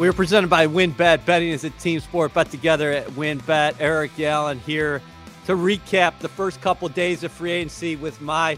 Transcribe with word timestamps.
We 0.00 0.08
are 0.08 0.14
presented 0.14 0.48
by 0.48 0.66
WynnBET. 0.66 1.26
Betting 1.26 1.50
is 1.50 1.64
a 1.64 1.68
team 1.68 2.00
sport. 2.00 2.32
but 2.32 2.50
together 2.50 2.90
at 2.90 3.06
WynnBET. 3.08 3.74
Eric 3.78 4.18
Allen 4.18 4.58
here 4.60 5.02
to 5.44 5.52
recap 5.52 6.18
the 6.20 6.28
first 6.28 6.62
couple 6.62 6.88
of 6.88 6.94
days 6.94 7.22
of 7.22 7.30
free 7.30 7.50
agency 7.50 7.96
with 7.96 8.18
my 8.18 8.56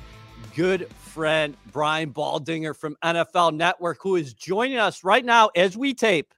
good 0.55 0.89
friend 0.95 1.57
Brian 1.73 2.12
Baldinger 2.12 2.77
from 2.77 2.96
NFL 3.02 3.57
Network, 3.57 3.98
who 4.00 4.14
is 4.14 4.34
joining 4.34 4.79
us 4.79 5.02
right 5.02 5.25
now 5.25 5.50
as 5.57 5.77
we 5.77 5.95
tape 5.95 6.32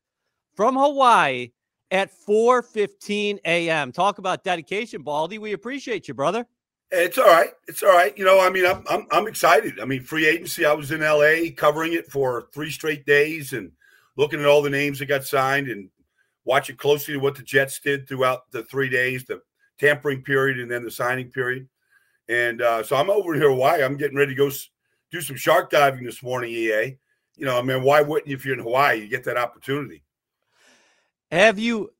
from 0.55 0.75
Hawaii 0.75 1.51
at 1.91 2.11
4:15 2.11 3.41
a.m. 3.45 3.93
Talk 3.93 4.17
about 4.17 4.43
dedication, 4.43 5.03
Baldy. 5.03 5.37
We 5.37 5.53
appreciate 5.53 6.09
you, 6.09 6.15
brother. 6.15 6.47
It's 6.91 7.19
all 7.19 7.27
right. 7.27 7.51
It's 7.69 7.83
all 7.83 7.93
right. 7.93 8.17
You 8.17 8.25
know, 8.25 8.41
I 8.41 8.49
mean, 8.49 8.65
I'm 8.65 8.83
I'm, 8.89 9.07
I'm 9.11 9.27
excited. 9.27 9.81
I 9.81 9.85
mean, 9.85 10.03
free 10.03 10.27
agency. 10.27 10.65
I 10.65 10.73
was 10.73 10.93
in 10.93 11.03
L.A. 11.03 11.51
covering 11.51 11.93
it 11.93 12.11
for 12.11 12.49
three 12.55 12.71
straight 12.71 13.05
days 13.05 13.53
and 13.53 13.71
looking 14.17 14.41
at 14.41 14.47
all 14.47 14.63
the 14.63 14.71
names 14.71 14.99
that 14.99 15.07
got 15.07 15.25
signed 15.25 15.69
and 15.69 15.91
watching 16.45 16.77
closely 16.77 17.15
to 17.15 17.21
what 17.21 17.35
the 17.35 17.43
Jets 17.43 17.81
did 17.81 18.09
throughout 18.09 18.51
the 18.51 18.65
three 18.65 18.89
days, 18.89 19.25
the 19.25 19.41
tampering 19.79 20.23
period, 20.23 20.59
and 20.59 20.71
then 20.71 20.85
the 20.85 20.91
signing 20.91 21.31
period. 21.31 21.69
And 22.29 22.63
uh, 22.63 22.83
so 22.83 22.97
I'm 22.97 23.11
over 23.11 23.35
here 23.35 23.53
Why? 23.53 23.83
I'm 23.83 23.97
getting 23.97 24.17
ready 24.17 24.35
to 24.35 24.37
go 24.37 24.51
do 25.11 25.21
some 25.21 25.37
shark 25.37 25.71
diving 25.71 26.05
this 26.05 26.23
morning. 26.23 26.51
EA, 26.51 26.97
you 27.37 27.47
know, 27.47 27.59
I 27.59 27.63
mean, 27.63 27.83
why 27.83 28.01
wouldn't 28.01 28.29
you 28.29 28.37
if 28.37 28.45
you're 28.45 28.55
in 28.55 28.63
Hawaii? 28.63 29.01
You 29.01 29.09
get 29.09 29.25
that 29.25 29.37
opportunity. 29.37 30.03
Have 31.31 31.59
you 31.59 31.91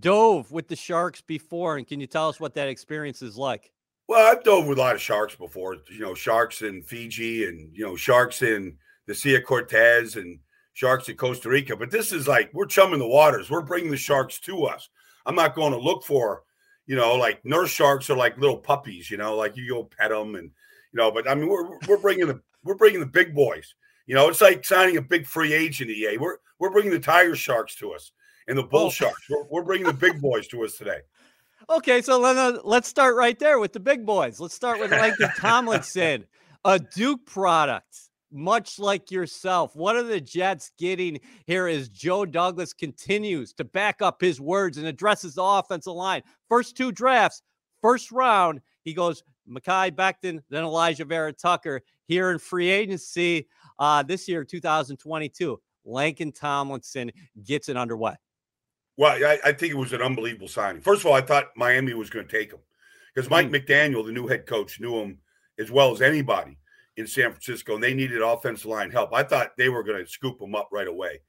dove 0.00 0.50
with 0.50 0.68
the 0.68 0.76
sharks 0.76 1.20
before, 1.20 1.76
and 1.76 1.86
can 1.86 2.00
you 2.00 2.06
tell 2.06 2.28
us 2.28 2.40
what 2.40 2.54
that 2.54 2.68
experience 2.68 3.22
is 3.22 3.36
like? 3.36 3.72
Well, 4.08 4.30
I've 4.30 4.42
dove 4.42 4.66
with 4.66 4.78
a 4.78 4.80
lot 4.80 4.94
of 4.94 5.00
sharks 5.00 5.34
before. 5.34 5.76
You 5.90 6.00
know, 6.00 6.14
sharks 6.14 6.62
in 6.62 6.82
Fiji, 6.82 7.46
and 7.46 7.74
you 7.74 7.84
know, 7.84 7.96
sharks 7.96 8.42
in 8.42 8.76
the 9.06 9.14
Sea 9.14 9.36
of 9.36 9.44
Cortez, 9.44 10.16
and 10.16 10.38
sharks 10.72 11.08
in 11.08 11.16
Costa 11.16 11.48
Rica. 11.48 11.76
But 11.76 11.90
this 11.90 12.12
is 12.12 12.26
like 12.28 12.50
we're 12.52 12.66
chumming 12.66 12.98
the 12.98 13.06
waters. 13.06 13.50
We're 13.50 13.62
bringing 13.62 13.90
the 13.90 13.96
sharks 13.96 14.38
to 14.40 14.64
us. 14.64 14.88
I'm 15.26 15.34
not 15.34 15.54
going 15.54 15.72
to 15.72 15.78
look 15.78 16.04
for, 16.04 16.42
you 16.86 16.96
know, 16.96 17.14
like 17.14 17.44
nurse 17.44 17.70
sharks 17.70 18.10
are 18.10 18.16
like 18.16 18.38
little 18.38 18.58
puppies. 18.58 19.10
You 19.10 19.16
know, 19.16 19.36
like 19.36 19.56
you 19.56 19.68
go 19.68 19.84
pet 19.84 20.10
them, 20.10 20.34
and 20.34 20.50
you 20.92 20.98
know. 20.98 21.10
But 21.10 21.28
I 21.28 21.34
mean, 21.34 21.48
we're 21.48 21.78
we're 21.86 21.98
bringing 21.98 22.26
the 22.26 22.40
we're 22.64 22.74
bringing 22.74 23.00
the 23.00 23.06
big 23.06 23.34
boys. 23.34 23.74
You 24.06 24.14
know, 24.14 24.28
it's 24.28 24.40
like 24.40 24.64
signing 24.64 24.96
a 24.96 25.02
big 25.02 25.26
free 25.26 25.52
agent. 25.52 25.90
EA. 25.90 26.16
We're 26.18 26.38
we're 26.58 26.70
bringing 26.70 26.92
the 26.92 26.98
tiger 26.98 27.36
sharks 27.36 27.76
to 27.76 27.92
us 27.92 28.12
and 28.48 28.58
the 28.58 28.62
bull 28.62 28.86
oh. 28.86 28.90
sharks. 28.90 29.28
We're, 29.28 29.44
we're 29.44 29.64
bringing 29.64 29.86
the 29.86 29.92
big 29.92 30.20
boys 30.20 30.46
to 30.48 30.64
us 30.64 30.76
today. 30.76 30.98
Okay, 31.70 32.02
so 32.02 32.18
let, 32.18 32.36
uh, 32.36 32.60
let's 32.64 32.88
start 32.88 33.14
right 33.14 33.38
there 33.38 33.60
with 33.60 33.72
the 33.72 33.78
big 33.78 34.04
boys. 34.04 34.40
Let's 34.40 34.52
start 34.52 34.80
with 34.80 34.90
Laken 34.90 35.32
Tomlinson, 35.36 36.26
a 36.64 36.80
Duke 36.80 37.24
product 37.24 38.10
much 38.32 38.78
like 38.78 39.10
yourself. 39.10 39.76
What 39.76 39.96
are 39.96 40.02
the 40.02 40.20
Jets 40.20 40.72
getting 40.78 41.20
here 41.46 41.66
as 41.66 41.88
Joe 41.88 42.24
Douglas 42.24 42.72
continues 42.72 43.52
to 43.54 43.64
back 43.64 44.02
up 44.02 44.20
his 44.20 44.40
words 44.40 44.78
and 44.78 44.86
addresses 44.86 45.34
the 45.34 45.42
offensive 45.42 45.92
line? 45.92 46.22
First 46.48 46.76
two 46.76 46.92
drafts, 46.92 47.42
first 47.80 48.10
round, 48.10 48.60
he 48.84 48.94
goes 48.94 49.22
Mekhi 49.48 49.90
Becton, 49.92 50.40
then 50.50 50.64
Alijah 50.64 51.06
Vera 51.06 51.32
Tucker 51.32 51.82
here 52.06 52.30
in 52.30 52.38
free 52.38 52.70
agency 52.70 53.48
uh, 53.78 54.02
this 54.02 54.28
year, 54.28 54.44
2022. 54.44 55.60
Laken 55.86 56.34
Tomlinson 56.34 57.10
gets 57.44 57.68
it 57.68 57.76
underway. 57.76 58.14
Well, 58.96 59.12
I, 59.12 59.38
I, 59.44 59.52
think 59.52 59.72
it 59.72 59.76
was 59.76 59.92
an 59.92 60.02
unbelievable 60.02 60.48
signing. 60.48 60.82
First 60.82 61.00
of 61.00 61.06
all, 61.06 61.14
I 61.14 61.22
thought 61.22 61.48
Miami 61.56 61.94
was 61.94 62.10
going 62.10 62.26
to 62.26 62.30
take 62.30 62.52
him 62.52 62.60
because 63.12 63.30
Mike 63.30 63.48
mm. 63.48 63.56
McDaniel, 63.56 64.04
the 64.04 64.12
new 64.12 64.28
head 64.28 64.46
coach, 64.46 64.80
knew 64.80 65.00
him 65.00 65.18
as 65.58 65.70
well 65.70 65.92
as 65.92 66.02
anybody 66.02 66.56
in 66.96 67.06
San 67.06 67.30
Francisco, 67.30 67.74
and 67.74 67.82
they 67.82 67.94
needed 67.94 68.22
offensive 68.22 68.66
line 68.66 68.90
help. 68.90 69.14
I 69.14 69.22
thought 69.22 69.56
they 69.56 69.68
were 69.68 69.82
going 69.82 70.04
to 70.04 70.10
scoop 70.10 70.40
him 70.40 70.54
up 70.54 70.68
right 70.72 70.88
away. 70.88 71.20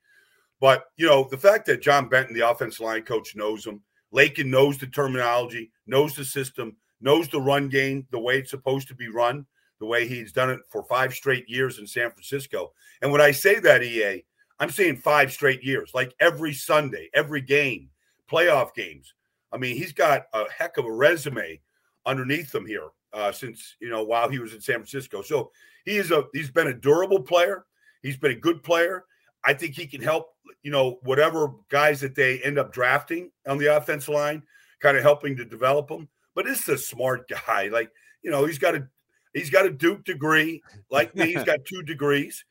But, 0.60 0.86
you 0.98 1.08
know, 1.08 1.28
the 1.30 1.38
fact 1.38 1.66
that 1.68 1.82
John 1.82 2.10
Benton, 2.10 2.34
the 2.34 2.50
offensive 2.50 2.82
line 2.82 3.04
coach, 3.04 3.36
knows 3.36 3.66
him, 3.66 3.82
Laken 4.14 4.46
knows 4.46 4.78
the 4.78 4.88
terminology, 4.88 5.72
knows 5.88 6.16
the 6.16 6.24
system, 6.24 6.76
knows 7.02 7.28
the 7.28 7.42
run 7.42 7.68
game, 7.70 8.08
the 8.12 8.20
way 8.20 8.38
it's 8.38 8.52
supposed 8.52 8.88
to 8.90 8.96
be 8.96 9.08
run, 9.08 9.46
the 9.80 9.86
way 9.86 10.08
he's 10.08 10.32
done 10.32 10.50
it 10.50 10.60
for 10.70 10.84
five 10.84 11.14
straight 11.14 11.50
years 11.50 11.80
in 11.80 11.88
San 11.88 12.12
Francisco. 12.12 12.72
And 13.02 13.12
when 13.12 13.22
I 13.22 13.32
say 13.32 13.60
that, 13.60 13.84
EA, 13.84 14.24
I'm 14.60 14.70
saying 14.70 14.98
five 14.98 15.32
straight 15.32 15.64
years, 15.64 15.92
like 15.94 16.14
every 16.20 16.54
Sunday, 16.54 17.10
every 17.14 17.42
game, 17.42 17.90
playoff 18.32 18.74
games. 18.74 19.14
I 19.52 19.58
mean, 19.58 19.76
he's 19.76 19.94
got 19.94 20.26
a 20.34 20.46
heck 20.50 20.78
of 20.78 20.86
a 20.86 20.92
resume 20.92 21.60
underneath 22.06 22.54
him 22.54 22.66
here 22.66 22.90
uh, 23.14 23.32
since 23.32 23.76
you 23.80 23.90
know 23.90 24.04
while 24.04 24.30
he 24.30 24.40
was 24.40 24.54
in 24.54 24.62
San 24.62 24.76
Francisco. 24.76 25.22
So 25.22 25.52
he 25.86 25.98
is 25.98 26.12
a 26.12 26.26
he's 26.34 26.52
been 26.52 26.68
a 26.68 26.74
durable 26.74 27.22
player. 27.22 27.66
He's 28.02 28.18
been 28.18 28.32
a 28.32 28.36
good 28.36 28.64
player. 28.64 29.06
I 29.46 29.54
think 29.54 29.76
he 29.76 29.86
can 29.86 30.02
help 30.02 30.28
you 30.62 30.72
know 30.72 31.00
whatever 31.04 31.52
guys 31.70 32.02
that 32.02 32.16
they 32.16 32.40
end 32.40 32.58
up 32.58 32.74
drafting 32.74 33.32
on 33.48 33.58
the 33.58 33.76
offensive 33.76 34.14
line, 34.14 34.44
kind 34.82 34.98
of 34.98 35.04
helping 35.04 35.36
to 35.38 35.46
develop 35.46 35.88
them. 35.88 36.10
But 36.36 36.48
is 36.48 36.68
a 36.68 36.78
smart 36.78 37.30
guy. 37.48 37.70
Like 37.72 37.92
you 38.22 38.32
know 38.32 38.46
he's 38.46 38.60
got 38.60 38.76
a 38.76 38.88
he's 39.34 39.50
got 39.50 39.66
a 39.66 39.72
Duke 39.72 40.04
degree 40.04 40.62
like 40.90 41.16
me. 41.16 41.34
He's 41.34 41.44
got 41.44 41.66
two 41.66 41.84
degrees. 41.84 42.44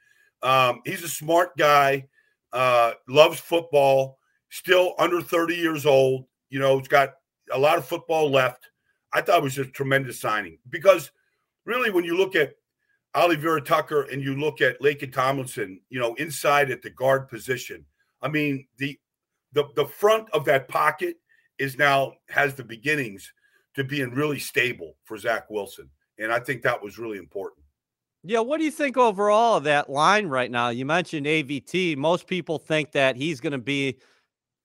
Um, 0.42 0.80
he's 0.84 1.02
a 1.02 1.08
smart 1.08 1.56
guy. 1.56 2.08
Uh, 2.52 2.92
loves 3.08 3.40
football. 3.40 4.18
Still 4.50 4.94
under 4.98 5.22
30 5.22 5.54
years 5.54 5.86
old. 5.86 6.26
You 6.50 6.58
know, 6.58 6.78
he's 6.78 6.88
got 6.88 7.14
a 7.50 7.58
lot 7.58 7.78
of 7.78 7.86
football 7.86 8.30
left. 8.30 8.68
I 9.12 9.20
thought 9.20 9.38
it 9.38 9.42
was 9.42 9.58
a 9.58 9.64
tremendous 9.64 10.20
signing 10.20 10.58
because 10.70 11.10
really, 11.64 11.90
when 11.90 12.04
you 12.04 12.16
look 12.16 12.34
at 12.34 12.54
Oliver 13.14 13.60
Tucker 13.60 14.02
and 14.02 14.22
you 14.22 14.36
look 14.36 14.60
at 14.60 14.80
Laken 14.80 15.12
Tomlinson, 15.12 15.80
you 15.90 16.00
know, 16.00 16.14
inside 16.14 16.70
at 16.70 16.82
the 16.82 16.90
guard 16.90 17.28
position, 17.28 17.84
I 18.22 18.28
mean, 18.28 18.66
the 18.78 18.98
the 19.52 19.64
the 19.76 19.86
front 19.86 20.30
of 20.30 20.44
that 20.46 20.68
pocket 20.68 21.16
is 21.58 21.76
now 21.78 22.14
has 22.28 22.54
the 22.54 22.64
beginnings 22.64 23.32
to 23.74 23.84
being 23.84 24.10
really 24.10 24.38
stable 24.38 24.96
for 25.04 25.16
Zach 25.16 25.48
Wilson. 25.50 25.88
And 26.18 26.32
I 26.32 26.40
think 26.40 26.62
that 26.62 26.82
was 26.82 26.98
really 26.98 27.18
important. 27.18 27.64
Yeah, 28.24 28.40
what 28.40 28.58
do 28.58 28.64
you 28.64 28.70
think 28.70 28.96
overall 28.96 29.56
of 29.56 29.64
that 29.64 29.90
line 29.90 30.26
right 30.26 30.50
now? 30.50 30.68
You 30.68 30.86
mentioned 30.86 31.26
AVT. 31.26 31.96
Most 31.96 32.26
people 32.26 32.58
think 32.58 32.92
that 32.92 33.16
he's 33.16 33.40
going 33.40 33.52
to 33.52 33.58
be 33.58 33.98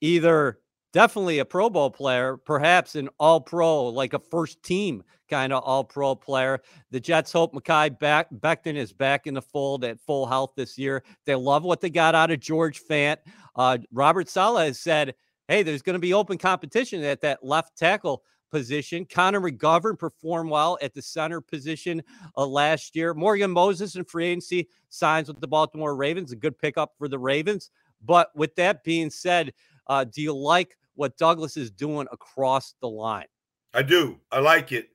either 0.02 0.60
definitely 0.98 1.38
a 1.38 1.46
Pro 1.46 1.70
Bowl 1.70 1.92
player, 1.92 2.38
perhaps 2.38 2.96
an 2.96 3.08
all 3.20 3.40
pro, 3.40 3.86
like 3.86 4.14
a 4.14 4.20
first 4.20 4.64
team 4.64 5.04
kind 5.30 5.54
of 5.54 5.62
all 5.64 5.84
pro 5.84 6.16
player. 6.16 6.60
The 6.90 7.00
Jets 7.00 7.32
hope 7.32 7.54
Mekhi 7.54 8.00
back, 8.00 8.30
Becton 8.32 8.76
is 8.76 8.94
back 8.94 9.28
in 9.28 9.36
the 9.36 9.42
fold 9.44 9.84
at 9.84 10.00
full 10.00 10.26
health 10.26 10.54
this 10.56 10.76
year. 10.76 11.04
They 11.26 11.36
love 11.36 11.64
what 11.64 11.82
they 11.82 11.92
got 11.92 12.16
out 12.16 12.32
of 12.32 12.40
George 12.40 12.82
Fant. 12.82 13.18
Uh, 13.56 13.78
Robert 13.92 14.28
Saleh 14.28 14.66
has 14.66 14.80
said, 14.80 15.14
hey, 15.48 15.62
there's 15.62 15.84
going 15.84 15.94
to 15.94 16.00
be 16.00 16.16
open 16.16 16.40
competition 16.40 17.04
at 17.04 17.22
that 17.22 17.46
left 17.46 17.78
tackle 17.78 18.24
position. 18.50 19.06
Connor 19.06 19.42
McGovern 19.42 20.00
performed 20.00 20.50
well 20.50 20.80
at 20.82 20.96
the 20.96 21.02
center 21.04 21.42
position 21.42 22.02
uh, 22.36 22.44
last 22.44 22.96
year. 22.96 23.14
Morgan 23.14 23.52
Moses 23.52 23.98
in 23.98 24.04
free 24.04 24.30
agency 24.30 24.68
signs 24.90 25.28
with 25.28 25.42
the 25.42 25.48
Baltimore 25.48 25.96
Ravens, 25.96 26.32
a 26.32 26.36
good 26.36 26.58
pickup 26.58 26.94
for 26.98 27.08
the 27.08 27.20
Ravens. 27.20 27.70
But 28.04 28.36
with 28.36 28.56
that 28.56 28.84
being 28.84 29.12
said, 29.12 29.54
uh, 29.86 30.04
do 30.04 30.24
you 30.24 30.36
like 30.36 30.76
what 30.98 31.18
Douglas 31.18 31.56
is 31.56 31.72
doing 31.72 32.08
across 32.12 32.74
the 32.82 32.90
line. 32.90 33.28
I 33.74 33.84
do. 33.84 34.20
I 34.32 34.40
like 34.40 34.72
it. 34.72 34.90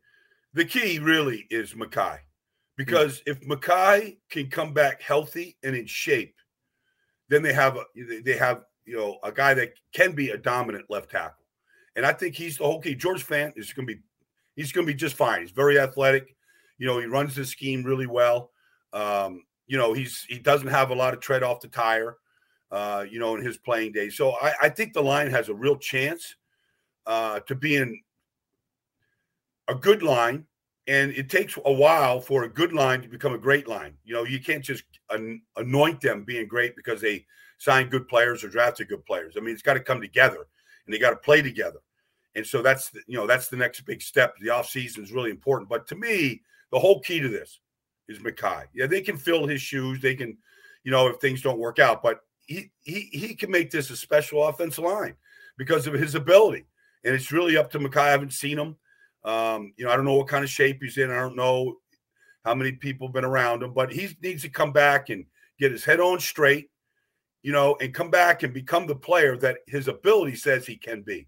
The 0.52 0.64
key 0.64 0.98
really 0.98 1.46
is 1.50 1.72
Mekhi. 1.74 2.18
because 2.76 3.20
mm-hmm. 3.20 3.30
if 3.30 3.48
Mekhi 3.48 4.18
can 4.28 4.50
come 4.50 4.74
back 4.74 5.00
healthy 5.00 5.56
and 5.62 5.74
in 5.74 5.86
shape, 5.86 6.34
then 7.28 7.42
they 7.42 7.52
have 7.52 7.76
a, 7.76 7.84
they 8.22 8.36
have 8.36 8.62
you 8.84 8.96
know 8.96 9.18
a 9.22 9.32
guy 9.32 9.54
that 9.54 9.72
can 9.94 10.12
be 10.12 10.30
a 10.30 10.36
dominant 10.36 10.86
left 10.90 11.10
tackle, 11.10 11.44
and 11.96 12.04
I 12.04 12.12
think 12.12 12.34
he's 12.34 12.58
the 12.58 12.64
whole 12.64 12.80
key. 12.80 12.94
George 12.94 13.26
Fant 13.26 13.52
is 13.56 13.72
going 13.72 13.86
to 13.86 13.94
be 13.94 14.00
he's 14.56 14.72
going 14.72 14.86
to 14.86 14.92
be 14.92 14.98
just 14.98 15.14
fine. 15.14 15.40
He's 15.40 15.50
very 15.52 15.78
athletic. 15.78 16.36
You 16.78 16.86
know, 16.86 16.98
he 16.98 17.06
runs 17.06 17.34
the 17.36 17.44
scheme 17.46 17.84
really 17.84 18.06
well. 18.06 18.50
Um, 18.92 19.44
you 19.66 19.78
know, 19.78 19.92
he's 19.92 20.26
he 20.28 20.38
doesn't 20.38 20.68
have 20.68 20.90
a 20.90 20.94
lot 20.94 21.14
of 21.14 21.20
tread 21.20 21.42
off 21.42 21.60
the 21.60 21.68
tire 21.68 22.16
uh, 22.72 23.04
you 23.08 23.20
know, 23.20 23.36
in 23.36 23.44
his 23.44 23.58
playing 23.58 23.92
days. 23.92 24.16
So 24.16 24.32
I, 24.32 24.54
I 24.62 24.68
think 24.70 24.94
the 24.94 25.02
line 25.02 25.30
has 25.30 25.48
a 25.48 25.54
real 25.54 25.76
chance 25.76 26.34
uh, 27.06 27.40
to 27.40 27.54
be 27.54 27.76
in 27.76 28.00
a 29.68 29.74
good 29.74 30.02
line. 30.02 30.46
And 30.88 31.12
it 31.12 31.30
takes 31.30 31.56
a 31.64 31.72
while 31.72 32.18
for 32.18 32.42
a 32.42 32.48
good 32.48 32.72
line 32.72 33.02
to 33.02 33.08
become 33.08 33.34
a 33.34 33.38
great 33.38 33.68
line. 33.68 33.94
You 34.04 34.14
know, 34.14 34.24
you 34.24 34.40
can't 34.40 34.64
just 34.64 34.82
an- 35.10 35.42
anoint 35.56 36.00
them 36.00 36.24
being 36.24 36.48
great 36.48 36.74
because 36.74 37.00
they 37.00 37.24
signed 37.58 37.92
good 37.92 38.08
players 38.08 38.42
or 38.42 38.48
drafted 38.48 38.88
good 38.88 39.04
players. 39.06 39.34
I 39.36 39.40
mean, 39.40 39.54
it's 39.54 39.62
got 39.62 39.74
to 39.74 39.80
come 39.80 40.00
together 40.00 40.44
and 40.84 40.92
they 40.92 40.98
got 40.98 41.10
to 41.10 41.16
play 41.16 41.40
together. 41.40 41.78
And 42.34 42.44
so 42.44 42.62
that's 42.62 42.90
the, 42.90 43.00
you 43.06 43.16
know 43.16 43.26
that's 43.26 43.48
the 43.48 43.56
next 43.56 43.82
big 43.82 44.02
step. 44.02 44.34
The 44.38 44.48
offseason 44.48 45.00
is 45.00 45.12
really 45.12 45.30
important. 45.30 45.68
But 45.68 45.86
to 45.88 45.94
me, 45.94 46.42
the 46.72 46.78
whole 46.78 47.00
key 47.00 47.20
to 47.20 47.28
this 47.28 47.60
is 48.08 48.18
Mekhi. 48.18 48.64
Yeah, 48.74 48.86
they 48.86 49.02
can 49.02 49.16
fill 49.16 49.46
his 49.46 49.60
shoes. 49.60 50.00
They 50.00 50.14
can, 50.14 50.36
you 50.82 50.90
know, 50.90 51.08
if 51.08 51.18
things 51.18 51.42
don't 51.42 51.58
work 51.58 51.78
out. 51.78 52.02
But 52.02 52.20
he 52.80 53.08
he 53.10 53.34
can 53.34 53.50
make 53.50 53.70
this 53.70 53.90
a 53.90 53.96
special 53.96 54.46
offensive 54.46 54.84
line 54.84 55.14
because 55.56 55.86
of 55.86 55.94
his 55.94 56.14
ability. 56.14 56.66
And 57.04 57.14
it's 57.14 57.32
really 57.32 57.56
up 57.56 57.70
to 57.72 57.78
Mekhi. 57.78 57.96
I 57.96 58.10
haven't 58.10 58.32
seen 58.32 58.58
him. 58.58 58.76
Um, 59.24 59.72
you 59.76 59.84
know, 59.84 59.92
I 59.92 59.96
don't 59.96 60.04
know 60.04 60.14
what 60.14 60.28
kind 60.28 60.44
of 60.44 60.50
shape 60.50 60.78
he's 60.82 60.98
in. 60.98 61.10
I 61.10 61.20
don't 61.20 61.36
know 61.36 61.76
how 62.44 62.54
many 62.54 62.72
people 62.72 63.08
have 63.08 63.14
been 63.14 63.24
around 63.24 63.62
him, 63.62 63.72
but 63.72 63.92
he 63.92 64.16
needs 64.22 64.42
to 64.42 64.48
come 64.48 64.72
back 64.72 65.10
and 65.10 65.24
get 65.58 65.72
his 65.72 65.84
head 65.84 66.00
on 66.00 66.18
straight 66.18 66.70
you 67.42 67.52
know, 67.52 67.76
and 67.80 67.92
come 67.92 68.10
back 68.10 68.42
and 68.42 68.54
become 68.54 68.86
the 68.86 68.94
player 68.94 69.36
that 69.36 69.58
his 69.66 69.88
ability 69.88 70.36
says 70.36 70.66
he 70.66 70.76
can 70.76 71.02
be. 71.02 71.26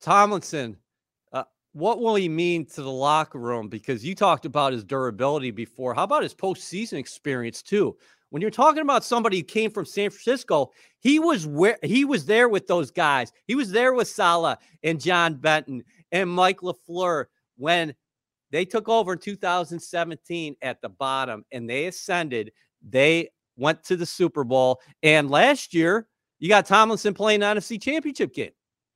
Tomlinson, 0.00 0.76
uh, 1.32 1.44
what 1.72 2.00
will 2.00 2.16
he 2.16 2.28
mean 2.28 2.66
to 2.66 2.82
the 2.82 2.90
locker 2.90 3.38
room? 3.38 3.68
Because 3.68 4.04
you 4.04 4.14
talked 4.14 4.46
about 4.46 4.72
his 4.72 4.84
durability 4.84 5.50
before. 5.50 5.94
How 5.94 6.04
about 6.04 6.22
his 6.22 6.34
postseason 6.34 6.98
experience 6.98 7.62
too? 7.62 7.96
When 8.30 8.42
you're 8.42 8.50
talking 8.50 8.82
about 8.82 9.04
somebody 9.04 9.38
who 9.38 9.44
came 9.44 9.70
from 9.70 9.86
San 9.86 10.10
Francisco, 10.10 10.72
he 11.00 11.18
was 11.18 11.46
where 11.46 11.78
he 11.82 12.04
was 12.04 12.26
there 12.26 12.48
with 12.48 12.66
those 12.66 12.90
guys. 12.90 13.32
He 13.46 13.54
was 13.54 13.70
there 13.70 13.94
with 13.94 14.08
Saleh 14.08 14.58
and 14.82 15.00
John 15.00 15.34
Benton 15.34 15.82
and 16.12 16.28
Mike 16.28 16.60
LaFleur 16.60 17.26
when 17.56 17.94
they 18.50 18.64
took 18.64 18.88
over 18.88 19.14
in 19.14 19.18
2017 19.18 20.56
at 20.62 20.80
the 20.80 20.88
bottom 20.88 21.44
and 21.52 21.68
they 21.68 21.86
ascended. 21.86 22.52
They 22.86 23.30
went 23.56 23.82
to 23.84 23.96
the 23.96 24.06
Super 24.06 24.44
Bowl. 24.44 24.80
And 25.02 25.30
last 25.30 25.74
year, 25.74 26.06
you 26.38 26.48
got 26.48 26.66
Tomlinson 26.66 27.14
playing 27.14 27.40
the 27.40 27.46
NFC 27.46 27.80
Championship 27.80 28.34
game. 28.34 28.52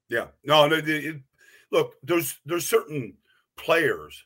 Yeah. 0.09 0.27
No, 0.45 0.67
no 0.69 0.77
it, 0.77 1.17
look, 1.71 1.95
there's 2.03 2.39
there's 2.45 2.67
certain 2.67 3.15
players 3.57 4.25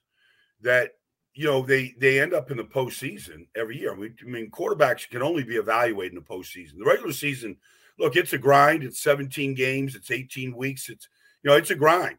that 0.60 0.92
you 1.36 1.44
know 1.44 1.60
they 1.60 1.94
they 1.98 2.18
end 2.18 2.32
up 2.32 2.50
in 2.50 2.56
the 2.56 2.64
postseason 2.64 3.46
every 3.54 3.78
year. 3.78 3.92
I 3.92 4.24
mean, 4.24 4.50
quarterbacks 4.50 5.08
can 5.08 5.22
only 5.22 5.44
be 5.44 5.56
evaluated 5.56 6.14
in 6.14 6.18
the 6.18 6.34
postseason. 6.34 6.78
The 6.78 6.84
regular 6.86 7.12
season, 7.12 7.58
look, 7.98 8.16
it's 8.16 8.32
a 8.32 8.38
grind. 8.38 8.82
It's 8.82 9.00
17 9.00 9.54
games. 9.54 9.94
It's 9.94 10.10
18 10.10 10.56
weeks. 10.56 10.88
It's 10.88 11.08
you 11.42 11.50
know, 11.50 11.56
it's 11.56 11.70
a 11.70 11.74
grind, 11.74 12.16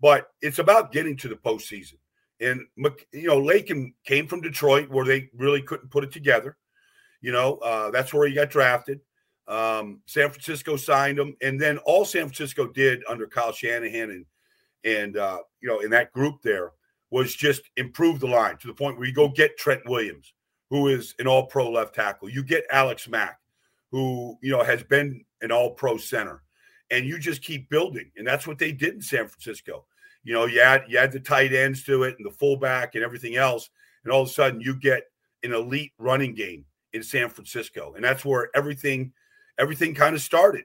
but 0.00 0.28
it's 0.40 0.60
about 0.60 0.92
getting 0.92 1.16
to 1.18 1.28
the 1.28 1.34
postseason. 1.34 1.94
And 2.40 2.60
you 3.12 3.26
know, 3.26 3.40
Laken 3.40 3.94
came 4.04 4.28
from 4.28 4.40
Detroit, 4.40 4.88
where 4.88 5.04
they 5.04 5.28
really 5.36 5.62
couldn't 5.62 5.90
put 5.90 6.04
it 6.04 6.12
together. 6.12 6.56
You 7.20 7.32
know, 7.32 7.56
uh, 7.56 7.90
that's 7.90 8.14
where 8.14 8.28
he 8.28 8.34
got 8.34 8.50
drafted. 8.50 9.00
Um, 9.48 10.02
San 10.06 10.30
Francisco 10.30 10.76
signed 10.76 11.18
him, 11.18 11.36
and 11.42 11.60
then 11.60 11.78
all 11.78 12.04
San 12.04 12.22
Francisco 12.22 12.68
did 12.68 13.02
under 13.08 13.26
Kyle 13.26 13.52
Shanahan 13.52 14.10
and 14.10 14.26
and 14.84 15.16
uh, 15.16 15.38
you 15.60 15.68
know 15.68 15.80
in 15.80 15.90
that 15.90 16.12
group 16.12 16.42
there 16.42 16.72
was 17.12 17.34
just 17.34 17.70
improve 17.76 18.20
the 18.20 18.26
line 18.26 18.56
to 18.56 18.66
the 18.66 18.72
point 18.72 18.96
where 18.96 19.06
you 19.06 19.12
go 19.12 19.28
get 19.28 19.58
Trent 19.58 19.82
Williams, 19.84 20.32
who 20.70 20.88
is 20.88 21.14
an 21.18 21.26
All 21.26 21.46
Pro 21.46 21.70
left 21.70 21.94
tackle. 21.94 22.30
You 22.30 22.42
get 22.42 22.64
Alex 22.70 23.06
Mack, 23.06 23.38
who 23.90 24.38
you 24.40 24.50
know 24.50 24.64
has 24.64 24.82
been 24.82 25.22
an 25.42 25.52
All 25.52 25.72
Pro 25.72 25.98
center, 25.98 26.42
and 26.90 27.04
you 27.04 27.18
just 27.18 27.44
keep 27.44 27.68
building, 27.68 28.10
and 28.16 28.26
that's 28.26 28.46
what 28.46 28.58
they 28.58 28.72
did 28.72 28.94
in 28.94 29.02
San 29.02 29.28
Francisco. 29.28 29.84
You 30.24 30.32
know, 30.32 30.46
you 30.46 30.62
add 30.62 30.84
you 30.88 30.96
add 30.96 31.12
the 31.12 31.20
tight 31.20 31.52
ends 31.52 31.84
to 31.84 32.04
it 32.04 32.16
and 32.16 32.24
the 32.24 32.30
fullback 32.30 32.94
and 32.94 33.04
everything 33.04 33.36
else, 33.36 33.68
and 34.04 34.12
all 34.12 34.22
of 34.22 34.28
a 34.28 34.32
sudden 34.32 34.62
you 34.62 34.74
get 34.74 35.04
an 35.42 35.52
elite 35.52 35.92
running 35.98 36.34
game 36.34 36.64
in 36.94 37.02
San 37.02 37.28
Francisco, 37.28 37.92
and 37.94 38.02
that's 38.02 38.24
where 38.24 38.48
everything 38.54 39.12
everything 39.58 39.94
kind 39.94 40.14
of 40.14 40.22
started. 40.22 40.64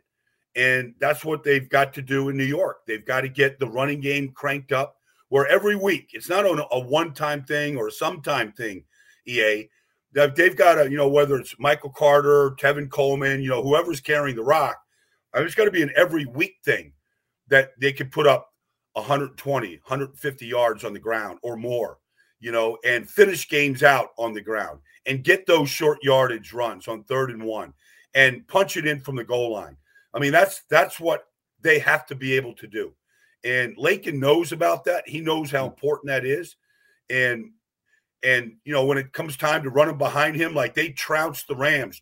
And 0.56 0.96
that's 1.00 1.26
what 1.26 1.44
they've 1.44 1.70
got 1.70 1.94
to 1.96 2.02
do 2.02 2.30
in 2.30 2.38
New 2.38 2.46
York. 2.46 2.78
They've 2.88 3.06
got 3.06 3.22
to 3.22 3.30
get 3.30 3.60
the 3.60 3.68
running 3.68 4.00
game 4.00 4.30
cranked 4.30 4.72
up 4.72 4.98
where 5.30 5.48
every 5.48 5.76
week 5.76 6.10
it's 6.14 6.30
not 6.30 6.46
a, 6.46 6.68
a 6.72 6.80
one-time 6.80 7.44
thing 7.44 7.78
or 7.78 7.88
a 7.88 7.92
sometime 7.92 8.52
thing. 8.52 8.84
EA, 9.26 9.70
they've 10.14 10.56
got 10.56 10.76
to, 10.76 10.90
you 10.90 10.98
know, 10.98 11.10
whether 11.10 11.38
it's 11.38 11.56
Michael 11.60 11.90
Carter, 11.90 12.52
Tevin 12.52 12.90
Coleman, 12.90 13.42
you 13.42 13.50
know, 13.50 13.62
whoever's 13.62 14.00
carrying 14.00 14.36
the 14.36 14.44
rock, 14.44 14.78
I 15.34 15.40
mean, 15.40 15.46
it's 15.46 15.56
got 15.56 15.66
to 15.66 15.72
be 15.72 15.82
an 15.82 15.92
every 15.96 16.26
week 16.26 16.56
thing 16.64 16.94
that 17.50 17.72
they 17.80 17.92
can 17.92 18.10
put 18.10 18.28
up 18.28 18.54
120, 18.94 19.68
150 19.68 20.46
yards 20.46 20.84
on 20.84 20.94
the 20.94 21.00
ground 21.00 21.40
or 21.44 21.56
more, 21.56 22.00
you 22.40 22.52
know, 22.52 22.78
and 22.86 23.10
finish 23.10 23.48
games 23.48 23.84
out 23.84 24.10
on 24.18 24.34
the 24.34 24.42
ground 24.42 24.80
and 25.06 25.24
get 25.24 25.46
those 25.46 25.70
short 25.70 26.00
yardage 26.02 26.54
runs 26.54 26.88
on 26.88 27.04
third 27.04 27.32
and 27.32 27.44
one 27.44 27.74
and 28.16 28.48
punch 28.48 28.78
it 28.78 28.88
in 28.88 29.00
from 29.00 29.16
the 29.16 29.24
goal 29.24 29.54
line. 29.54 29.78
I 30.14 30.20
mean, 30.20 30.32
that's 30.32 30.62
that's 30.70 31.00
what 31.00 31.26
they 31.62 31.80
have 31.80 32.06
to 32.08 32.16
be 32.16 32.34
able 32.34 32.54
to 32.56 32.68
do. 32.68 32.94
And 33.44 33.78
Laken 33.78 34.16
knows 34.16 34.52
about 34.52 34.86
that. 34.86 35.08
He 35.08 35.22
knows 35.22 35.52
how 35.52 35.64
mm. 35.66 35.70
important 35.70 36.08
that 36.08 36.26
is. 36.26 36.56
And 37.10 37.52
and 38.24 38.54
you 38.66 38.74
know, 38.74 38.86
when 38.86 38.98
it 38.98 39.14
comes 39.14 39.38
time 39.38 39.64
to 39.64 39.70
run 39.70 39.90
him 39.90 39.98
behind 39.98 40.36
him, 40.36 40.54
like 40.54 40.74
they 40.74 40.90
trounced 40.90 41.48
the 41.48 41.56
Rams, 41.56 42.02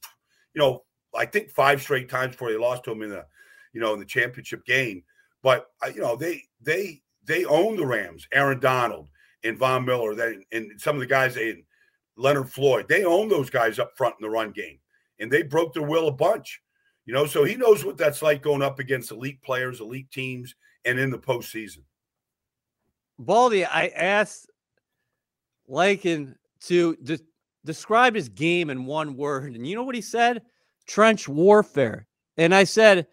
you 0.53 0.61
know, 0.61 0.83
I 1.15 1.25
think 1.25 1.49
five 1.49 1.81
straight 1.81 2.09
times 2.09 2.31
before 2.31 2.51
they 2.51 2.57
lost 2.57 2.83
to 2.85 2.91
him 2.91 3.01
in 3.01 3.09
the, 3.09 3.25
you 3.73 3.81
know, 3.81 3.93
in 3.93 3.99
the 3.99 4.05
championship 4.05 4.65
game. 4.65 5.03
But 5.43 5.67
you 5.93 6.01
know, 6.01 6.15
they 6.15 6.43
they 6.61 7.01
they 7.25 7.45
own 7.45 7.75
the 7.75 7.85
Rams. 7.85 8.27
Aaron 8.33 8.59
Donald 8.59 9.09
and 9.43 9.57
Von 9.57 9.85
Miller, 9.85 10.15
that 10.15 10.35
and 10.51 10.71
some 10.79 10.95
of 10.95 11.01
the 11.01 11.07
guys 11.07 11.35
they 11.35 11.63
Leonard 12.17 12.49
Floyd, 12.49 12.87
they 12.87 13.03
own 13.03 13.27
those 13.29 13.49
guys 13.49 13.77
up 13.77 13.95
front 13.95 14.15
in 14.19 14.25
the 14.25 14.29
run 14.29 14.51
game, 14.51 14.79
and 15.19 15.29
they 15.29 15.43
broke 15.43 15.73
their 15.73 15.83
will 15.83 16.07
a 16.07 16.11
bunch. 16.11 16.61
You 17.05 17.13
know, 17.13 17.27
so 17.27 17.43
he 17.43 17.55
knows 17.55 17.85
what 17.85 17.97
that's 17.97 18.23
like 18.23 18.41
going 18.41 18.63
up 18.63 18.79
against 18.79 19.11
elite 19.11 19.41
players, 19.43 19.79
elite 19.79 20.09
teams, 20.09 20.55
and 20.85 20.99
in 20.99 21.09
the 21.09 21.17
postseason. 21.17 21.79
Baldy, 23.17 23.65
I 23.65 23.87
asked 23.87 24.49
Laken 25.69 26.35
to 26.61 26.95
de- 26.97 27.19
describe 27.63 28.15
his 28.15 28.29
game 28.29 28.69
in 28.69 28.85
one 28.85 29.15
word, 29.15 29.55
and 29.55 29.65
you 29.65 29.75
know 29.75 29.83
what 29.83 29.95
he 29.95 30.01
said? 30.01 30.41
Trench 30.87 31.27
warfare. 31.27 32.07
And 32.37 32.53
I 32.53 32.65
said, 32.65 33.07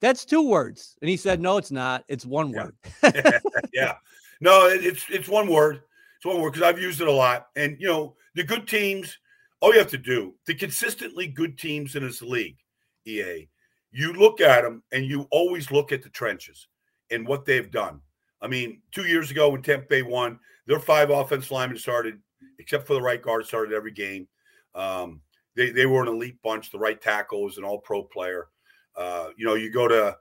"That's 0.00 0.24
two 0.24 0.48
words," 0.48 0.96
and 1.00 1.10
he 1.10 1.16
said, 1.16 1.40
"No, 1.40 1.58
it's 1.58 1.70
not. 1.70 2.04
It's 2.08 2.24
one 2.24 2.50
yeah. 2.50 2.64
word." 2.64 3.42
yeah, 3.72 3.94
no, 4.40 4.66
it, 4.66 4.84
it's 4.84 5.04
it's 5.10 5.28
one 5.28 5.48
word. 5.48 5.82
It's 6.16 6.24
one 6.24 6.40
word 6.40 6.54
because 6.54 6.66
I've 6.66 6.80
used 6.80 7.00
it 7.00 7.08
a 7.08 7.12
lot. 7.12 7.48
And 7.56 7.76
you 7.78 7.88
know, 7.88 8.16
the 8.34 8.42
good 8.42 8.66
teams, 8.66 9.16
all 9.60 9.72
you 9.72 9.78
have 9.78 9.90
to 9.90 9.98
do, 9.98 10.34
the 10.46 10.54
consistently 10.54 11.26
good 11.26 11.58
teams 11.58 11.94
in 11.94 12.02
this 12.02 12.22
league, 12.22 12.56
EA, 13.04 13.48
you 13.92 14.12
look 14.14 14.40
at 14.40 14.62
them 14.62 14.82
and 14.92 15.04
you 15.04 15.28
always 15.30 15.70
look 15.70 15.92
at 15.92 16.02
the 16.02 16.08
trenches 16.08 16.66
and 17.10 17.26
what 17.26 17.44
they've 17.44 17.70
done. 17.70 18.00
I 18.40 18.46
mean, 18.46 18.82
two 18.92 19.06
years 19.06 19.30
ago 19.30 19.50
when 19.50 19.62
Tampa 19.62 19.86
Bay 19.86 20.02
won, 20.02 20.38
their 20.66 20.78
five 20.78 21.10
offense 21.10 21.50
linemen 21.50 21.78
started, 21.78 22.18
except 22.58 22.86
for 22.86 22.94
the 22.94 23.02
right 23.02 23.20
guard, 23.20 23.46
started 23.46 23.74
every 23.74 23.92
game. 23.92 24.28
Um, 24.74 25.20
they, 25.56 25.70
they 25.70 25.86
were 25.86 26.02
an 26.02 26.08
elite 26.08 26.40
bunch. 26.42 26.70
The 26.70 26.78
right 26.78 27.00
tackle 27.00 27.44
was 27.44 27.58
an 27.58 27.64
all 27.64 27.78
pro 27.78 28.02
player. 28.02 28.48
Uh, 28.96 29.28
you 29.36 29.44
know, 29.44 29.54
you 29.54 29.72
go 29.72 29.88
to 29.88 30.16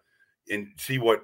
and 0.49 0.67
see 0.77 0.97
what 0.97 1.23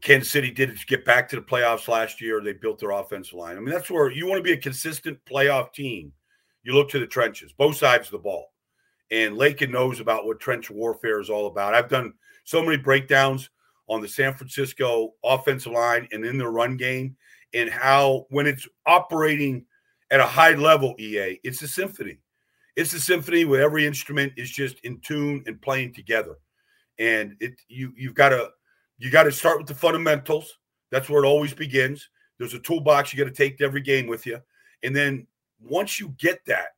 Kansas 0.00 0.30
City 0.30 0.50
did 0.50 0.78
to 0.78 0.86
get 0.86 1.04
back 1.04 1.28
to 1.28 1.36
the 1.36 1.42
playoffs 1.42 1.88
last 1.88 2.20
year. 2.20 2.40
They 2.40 2.52
built 2.52 2.78
their 2.78 2.90
offensive 2.90 3.34
line. 3.34 3.56
I 3.56 3.60
mean, 3.60 3.70
that's 3.70 3.90
where 3.90 4.10
you 4.10 4.26
want 4.26 4.38
to 4.38 4.42
be 4.42 4.52
a 4.52 4.56
consistent 4.56 5.18
playoff 5.24 5.72
team. 5.72 6.12
You 6.62 6.74
look 6.74 6.90
to 6.90 6.98
the 6.98 7.06
trenches, 7.06 7.52
both 7.52 7.76
sides 7.76 8.08
of 8.08 8.12
the 8.12 8.18
ball. 8.18 8.52
And 9.10 9.36
Laken 9.36 9.70
knows 9.70 10.00
about 10.00 10.26
what 10.26 10.40
trench 10.40 10.70
warfare 10.70 11.20
is 11.20 11.30
all 11.30 11.46
about. 11.46 11.74
I've 11.74 11.88
done 11.88 12.12
so 12.44 12.62
many 12.62 12.76
breakdowns 12.76 13.50
on 13.88 14.00
the 14.00 14.08
San 14.08 14.34
Francisco 14.34 15.14
offensive 15.24 15.72
line 15.72 16.08
and 16.12 16.24
in 16.24 16.38
the 16.38 16.48
run 16.48 16.76
game, 16.76 17.16
and 17.54 17.70
how 17.70 18.26
when 18.30 18.46
it's 18.46 18.66
operating 18.86 19.64
at 20.10 20.20
a 20.20 20.26
high 20.26 20.54
level, 20.54 20.94
EA, 20.98 21.38
it's 21.42 21.62
a 21.62 21.68
symphony. 21.68 22.18
It's 22.76 22.92
a 22.92 23.00
symphony 23.00 23.44
where 23.44 23.62
every 23.62 23.86
instrument 23.86 24.32
is 24.36 24.50
just 24.50 24.78
in 24.80 25.00
tune 25.00 25.42
and 25.46 25.60
playing 25.60 25.94
together. 25.94 26.36
And 26.98 27.36
it 27.40 27.60
you 27.68 27.92
you've 27.96 28.14
got 28.14 28.30
to 28.30 28.50
you 28.98 29.10
got 29.10 29.24
to 29.24 29.32
start 29.32 29.58
with 29.58 29.66
the 29.66 29.74
fundamentals. 29.74 30.58
That's 30.90 31.08
where 31.08 31.24
it 31.24 31.26
always 31.26 31.54
begins. 31.54 32.08
There's 32.38 32.54
a 32.54 32.58
toolbox 32.58 33.12
you 33.12 33.22
got 33.22 33.30
to 33.30 33.36
take 33.36 33.58
to 33.58 33.64
every 33.64 33.80
game 33.80 34.06
with 34.06 34.26
you. 34.26 34.40
And 34.82 34.94
then 34.94 35.26
once 35.60 35.98
you 35.98 36.14
get 36.18 36.40
that, 36.46 36.68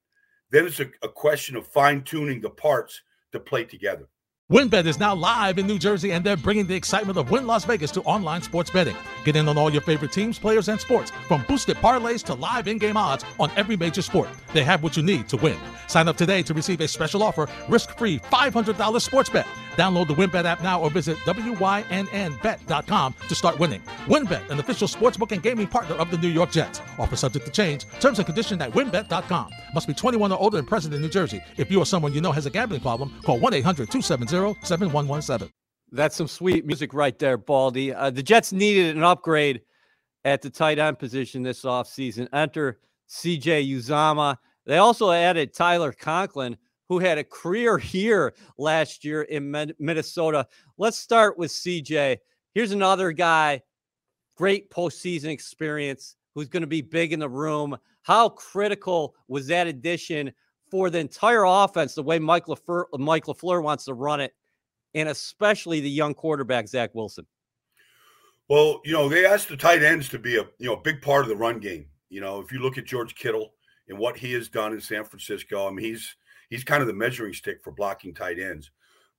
then 0.50 0.66
it's 0.66 0.80
a, 0.80 0.86
a 1.02 1.08
question 1.08 1.56
of 1.56 1.66
fine 1.66 2.02
tuning 2.02 2.40
the 2.40 2.50
parts 2.50 3.02
to 3.32 3.40
play 3.40 3.64
together. 3.64 4.08
WynnBET 4.50 4.86
is 4.86 4.98
now 4.98 5.14
live 5.14 5.58
in 5.58 5.66
New 5.66 5.78
Jersey, 5.78 6.12
and 6.12 6.24
they're 6.24 6.34
bringing 6.34 6.66
the 6.66 6.74
excitement 6.74 7.18
of 7.18 7.30
Wynn 7.30 7.46
Las 7.46 7.66
Vegas 7.66 7.90
to 7.90 8.00
online 8.04 8.40
sports 8.40 8.70
betting. 8.70 8.96
Get 9.22 9.36
in 9.36 9.46
on 9.46 9.58
all 9.58 9.70
your 9.70 9.82
favorite 9.82 10.10
teams, 10.10 10.38
players, 10.38 10.68
and 10.68 10.80
sports, 10.80 11.10
from 11.26 11.44
boosted 11.46 11.76
parlays 11.76 12.24
to 12.24 12.32
live 12.32 12.66
in-game 12.66 12.96
odds 12.96 13.26
on 13.38 13.50
every 13.56 13.76
major 13.76 14.00
sport. 14.00 14.30
They 14.54 14.64
have 14.64 14.82
what 14.82 14.96
you 14.96 15.02
need 15.02 15.28
to 15.28 15.36
win. 15.36 15.58
Sign 15.88 16.06
up 16.06 16.16
today 16.16 16.42
to 16.44 16.54
receive 16.54 16.80
a 16.80 16.86
special 16.88 17.22
offer, 17.22 17.48
risk-free 17.68 18.20
$500 18.20 19.00
sports 19.00 19.28
bet. 19.30 19.46
Download 19.76 20.06
the 20.06 20.14
WynnBET 20.14 20.44
app 20.44 20.62
now 20.62 20.80
or 20.80 20.90
visit 20.90 21.16
wynnbet.com 21.18 23.14
to 23.28 23.34
start 23.34 23.58
winning. 23.58 23.80
WynnBET, 24.06 24.50
an 24.50 24.60
official 24.60 24.86
sportsbook 24.86 25.32
and 25.32 25.42
gaming 25.42 25.66
partner 25.66 25.96
of 25.96 26.10
the 26.10 26.18
New 26.18 26.28
York 26.28 26.50
Jets. 26.50 26.80
Offer 26.98 27.16
subject 27.16 27.46
to 27.46 27.52
change. 27.52 27.86
Terms 28.00 28.18
and 28.18 28.26
conditions 28.26 28.60
at 28.60 28.70
WynnBET.com. 28.72 29.50
Must 29.74 29.86
be 29.86 29.94
21 29.94 30.30
or 30.30 30.38
older 30.38 30.58
and 30.58 30.68
present 30.68 30.94
in 30.94 31.00
New 31.00 31.08
Jersey. 31.08 31.40
If 31.56 31.70
you 31.70 31.80
or 31.80 31.86
someone 31.86 32.12
you 32.12 32.20
know 32.20 32.32
has 32.32 32.46
a 32.46 32.50
gambling 32.50 32.80
problem, 32.80 33.12
call 33.24 33.38
1-800-270 33.40 34.64
7117. 34.64 35.50
That's 35.90 36.16
some 36.16 36.28
sweet 36.28 36.66
music 36.66 36.92
right 36.92 37.18
there, 37.18 37.38
Baldy. 37.38 37.94
Uh, 37.94 38.10
the 38.10 38.22
Jets 38.22 38.52
needed 38.52 38.94
an 38.96 39.02
upgrade 39.02 39.62
at 40.24 40.42
the 40.42 40.50
tight 40.50 40.78
end 40.78 40.98
position 40.98 41.42
this 41.42 41.62
offseason. 41.62 42.28
Enter 42.32 42.78
CJ 43.08 43.74
Uzomah. 43.74 44.36
They 44.68 44.76
also 44.76 45.10
added 45.10 45.54
Tyler 45.54 45.92
Conklin, 45.92 46.58
who 46.90 46.98
had 46.98 47.16
a 47.16 47.24
career 47.24 47.78
year 47.90 48.34
last 48.58 49.02
year 49.02 49.22
in 49.22 49.50
Minnesota. 49.78 50.46
Let's 50.76 50.98
start 50.98 51.38
with 51.38 51.50
CJ. 51.50 52.18
Here's 52.52 52.72
another 52.72 53.12
guy, 53.12 53.62
great 54.36 54.70
postseason 54.70 55.30
experience, 55.30 56.16
who's 56.34 56.48
going 56.48 56.60
to 56.60 56.66
be 56.68 56.82
big 56.82 57.14
in 57.14 57.18
the 57.18 57.28
room. 57.28 57.78
How 58.02 58.28
critical 58.28 59.14
was 59.26 59.46
that 59.46 59.66
addition 59.66 60.32
for 60.70 60.90
the 60.90 60.98
entire 60.98 61.44
offense, 61.44 61.94
the 61.94 62.02
way 62.02 62.18
Mike 62.18 62.44
LaFleur, 62.44 62.84
Mike 62.98 63.24
LaFleur 63.24 63.62
wants 63.62 63.86
to 63.86 63.94
run 63.94 64.20
it, 64.20 64.34
and 64.92 65.08
especially 65.08 65.80
the 65.80 65.88
young 65.88 66.12
quarterback, 66.12 66.68
Zach 66.68 66.94
Wilson? 66.94 67.26
Well, 68.50 68.82
you 68.84 68.92
know, 68.92 69.08
they 69.08 69.24
asked 69.24 69.48
the 69.48 69.56
tight 69.56 69.82
ends 69.82 70.10
to 70.10 70.18
be 70.18 70.36
a 70.36 70.42
you 70.58 70.68
know 70.68 70.76
big 70.76 71.00
part 71.00 71.22
of 71.22 71.30
the 71.30 71.36
run 71.36 71.58
game. 71.58 71.86
You 72.10 72.20
know, 72.20 72.40
if 72.40 72.52
you 72.52 72.58
look 72.58 72.76
at 72.76 72.84
George 72.84 73.14
Kittle 73.14 73.52
and 73.88 73.98
what 73.98 74.16
he 74.16 74.32
has 74.32 74.48
done 74.48 74.72
in 74.72 74.80
San 74.80 75.04
Francisco, 75.04 75.66
I 75.66 75.70
mean, 75.70 75.84
he's 75.84 76.16
he's 76.50 76.64
kind 76.64 76.80
of 76.80 76.86
the 76.86 76.94
measuring 76.94 77.34
stick 77.34 77.62
for 77.62 77.72
blocking 77.72 78.14
tight 78.14 78.38
ends. 78.38 78.70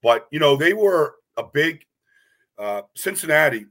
But 0.02 0.28
you 0.32 0.40
know, 0.40 0.56
they 0.56 0.74
were 0.74 1.16
a 1.38 1.44
big 1.44 1.86
uh, 2.58 2.82
Cincinnati 2.96 3.66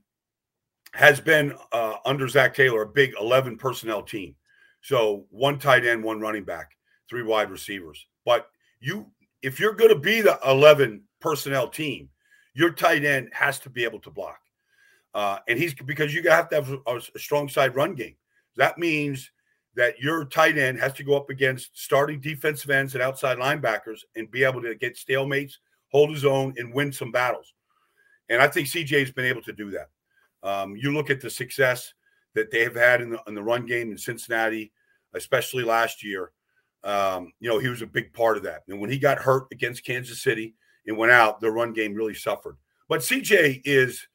has 0.95 1.21
been 1.21 1.55
uh, 1.73 1.97
under 2.07 2.27
Zac 2.27 2.55
Taylor 2.55 2.83
a 2.83 2.89
big 2.89 3.13
eleven 3.21 3.57
personnel 3.57 4.03
team. 4.03 4.35
So 4.81 5.27
one 5.31 5.59
tight 5.59 5.85
end, 5.85 6.03
one 6.03 6.21
running 6.21 6.45
back, 6.45 6.71
three 7.09 7.23
wide 7.23 7.51
receivers. 7.51 8.07
But 8.25 8.49
you, 8.81 9.11
if 9.43 9.61
you're 9.61 9.75
going 9.75 9.91
to 9.91 9.99
be 9.99 10.21
the 10.21 10.39
eleven 10.47 11.03
personnel 11.21 11.69
team, 11.69 12.09
your 12.55 12.71
tight 12.71 13.05
end 13.05 13.29
has 13.33 13.59
to 13.61 13.71
be 13.71 13.85
able 13.85 14.01
to 14.01 14.11
block. 14.11 14.39
Uh, 15.15 15.39
and 15.49 15.59
he's 15.59 15.75
because 15.75 16.15
you 16.15 16.23
have 16.29 16.49
to 16.49 16.57
have 16.57 16.71
a, 16.87 16.97
a, 17.15 17.19
strong 17.19 17.49
side 17.49 17.75
run 17.75 17.95
game. 17.95 18.15
That 18.57 18.79
means 18.79 19.31
that 19.75 19.99
your 20.01 20.25
tight 20.25 20.59
end 20.59 20.79
has 20.81 20.93
to 20.95 21.05
go 21.05 21.17
up 21.17 21.31
against 21.31 21.71
starting 21.75 22.21
defensive 22.21 22.71
ends 22.71 22.95
and 22.95 23.03
outside 23.03 23.39
linebackers 23.39 24.01
and 24.17 24.31
be 24.31 24.45
able 24.45 24.63
to 24.63 24.75
get 24.75 24.97
stalemates, 24.97 25.55
hold 25.91 26.11
his 26.11 26.25
own, 26.25 26.55
and 26.57 26.73
win 26.73 26.93
some 26.93 27.13
battles. 27.13 27.55
And 28.29 28.43
I 28.43 28.49
think 28.49 28.69
CJ's 28.69 29.13
been 29.13 29.25
able 29.25 29.43
to 29.43 29.53
do 29.53 29.71
that. 29.71 29.89
Um, 30.43 30.77
you 30.77 30.93
look 30.93 31.11
at 31.11 31.21
the 31.21 31.31
success 31.31 31.95
that 32.35 32.51
they 32.51 32.63
have 32.63 32.77
had 32.77 33.01
in 33.01 33.11
the, 33.11 33.23
in 33.27 33.35
the 33.35 33.43
run 33.43 33.67
game 33.67 33.91
in 33.91 33.99
Cincinnati, 33.99 34.73
especially 35.15 35.65
last 35.65 36.05
year. 36.05 36.33
Um, 36.85 37.33
you 37.41 37.49
know, 37.49 37.59
he 37.59 37.69
was 37.69 37.83
a 37.83 37.87
big 37.87 38.13
part 38.13 38.37
of 38.37 38.43
that. 38.45 38.63
And 38.69 38.81
when 38.81 38.91
he 38.91 38.99
got 38.99 39.19
hurt 39.19 39.47
against 39.51 39.85
Kansas 39.85 40.23
City 40.23 40.55
and 40.87 40.97
went 40.97 41.13
out, 41.13 41.41
the 41.41 41.51
run 41.51 41.73
game 41.73 41.95
really 41.95 42.15
suffered. 42.15 42.57
But 42.89 43.01
CJ 43.01 43.63
is 43.65 44.07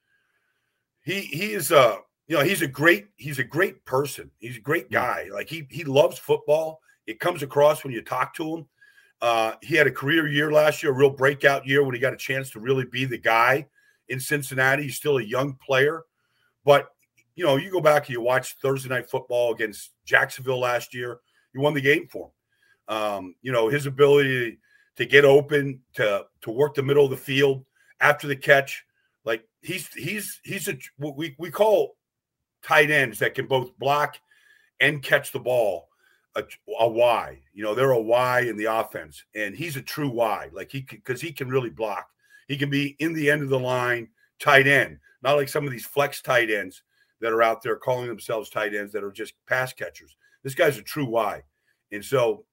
he 1.04 1.22
he 1.22 1.52
is 1.52 1.72
a 1.72 1.98
you 2.28 2.38
know 2.38 2.44
he's 2.44 2.62
a 2.62 2.68
great 2.68 3.08
he's 3.18 3.40
a 3.40 3.44
great 3.44 3.84
person. 3.86 4.32
He's 4.40 4.58
a 4.58 4.62
great 4.62 4.90
guy. 4.90 5.28
Like 5.32 5.50
he 5.50 5.68
he 5.70 5.84
loves 5.84 6.18
football. 6.18 6.80
It 7.06 7.20
comes 7.20 7.44
across 7.44 7.84
when 7.84 7.94
you 7.94 8.02
talk 8.02 8.34
to 8.36 8.58
him. 8.58 8.66
Uh, 9.22 9.54
he 9.62 9.76
had 9.76 9.88
a 9.88 9.92
career 9.92 10.28
year 10.28 10.52
last 10.52 10.84
year, 10.84 10.92
a 10.92 10.96
real 10.96 11.10
breakout 11.10 11.66
year 11.66 11.84
when 11.84 11.94
he 11.94 12.00
got 12.00 12.14
a 12.14 12.18
chance 12.18 12.50
to 12.52 12.60
really 12.60 12.86
be 12.86 13.06
the 13.06 13.18
guy 13.18 13.66
in 14.10 14.20
Cincinnati. 14.20 14.84
He's 14.84 14.96
still 14.96 15.18
a 15.18 15.24
young 15.24 15.56
player, 15.56 16.04
but 16.66 16.90
you 17.36 17.44
know 17.44 17.58
you 17.58 17.72
go 17.72 17.82
back 17.82 18.08
and 18.08 18.14
you 18.14 18.22
watch 18.22 18.56
Thursday 18.62 18.90
night 18.90 19.10
football 19.10 19.54
against 19.54 19.92
Jacksonville 20.06 20.60
last 20.60 20.94
year. 20.94 21.20
He 21.52 21.60
won 21.60 21.74
the 21.74 21.82
game 21.82 22.08
for 22.08 22.28
him. 22.88 22.96
Um, 22.96 23.36
you 23.42 23.52
know 23.52 23.68
his 23.68 23.86
ability 23.86 24.60
to 24.96 25.06
get 25.06 25.26
open, 25.26 25.82
to 25.96 26.26
to 26.42 26.52
work 26.52 26.76
the 26.76 26.84
middle 26.84 27.06
of 27.06 27.12
the 27.12 27.18
field 27.18 27.66
after 28.00 28.28
the 28.28 28.36
catch. 28.36 28.86
Like 29.26 29.48
he's 29.62 29.88
he's 29.90 30.40
he's 30.44 30.68
a 30.68 30.78
we 30.98 31.36
we 31.38 31.52
call 31.52 31.96
tight 32.64 32.90
ends 32.90 33.20
that 33.20 33.36
can 33.36 33.46
both 33.46 33.78
block 33.78 34.20
and 34.80 35.04
catch 35.04 35.32
the 35.32 35.40
ball 35.40 35.90
a, 36.36 36.44
a 36.80 36.88
Y. 36.88 37.40
You 37.54 37.64
know, 37.64 37.76
they're 37.76 37.92
a 37.92 38.02
Y 38.02 38.42
in 38.42 38.58
the 38.58 38.66
offense, 38.66 39.24
and 39.36 39.56
he's 39.56 39.76
a 39.76 39.82
true 39.82 40.10
Y. 40.10 40.50
Like 40.52 40.72
he 40.72 40.82
because 40.82 41.22
he 41.22 41.32
can 41.32 41.50
really 41.50 41.70
block. 41.70 42.10
He 42.48 42.58
can 42.58 42.70
be 42.70 42.96
in 43.00 43.14
the 43.14 43.30
end 43.30 43.42
of 43.42 43.50
the 43.50 43.60
line, 43.60 44.10
tight 44.40 44.68
end, 44.68 45.00
not 45.22 45.36
like 45.36 45.50
some 45.50 45.66
of 45.66 45.72
these 45.72 45.86
flex 45.86 46.22
tight 46.22 46.50
ends 46.50 46.84
that 47.22 47.32
are 47.32 47.44
out 47.44 47.62
there 47.62 47.78
calling 47.78 48.08
themselves 48.08 48.50
tight 48.50 48.76
ends 48.76 48.92
that 48.94 49.04
are 49.04 49.12
just 49.12 49.34
pass 49.48 49.72
catchers. 49.74 50.16
This 50.44 50.56
guy's 50.56 50.78
a 50.78 50.84
true 50.84 51.06
Y, 51.06 51.42
and 51.92 52.04
so 52.04 52.46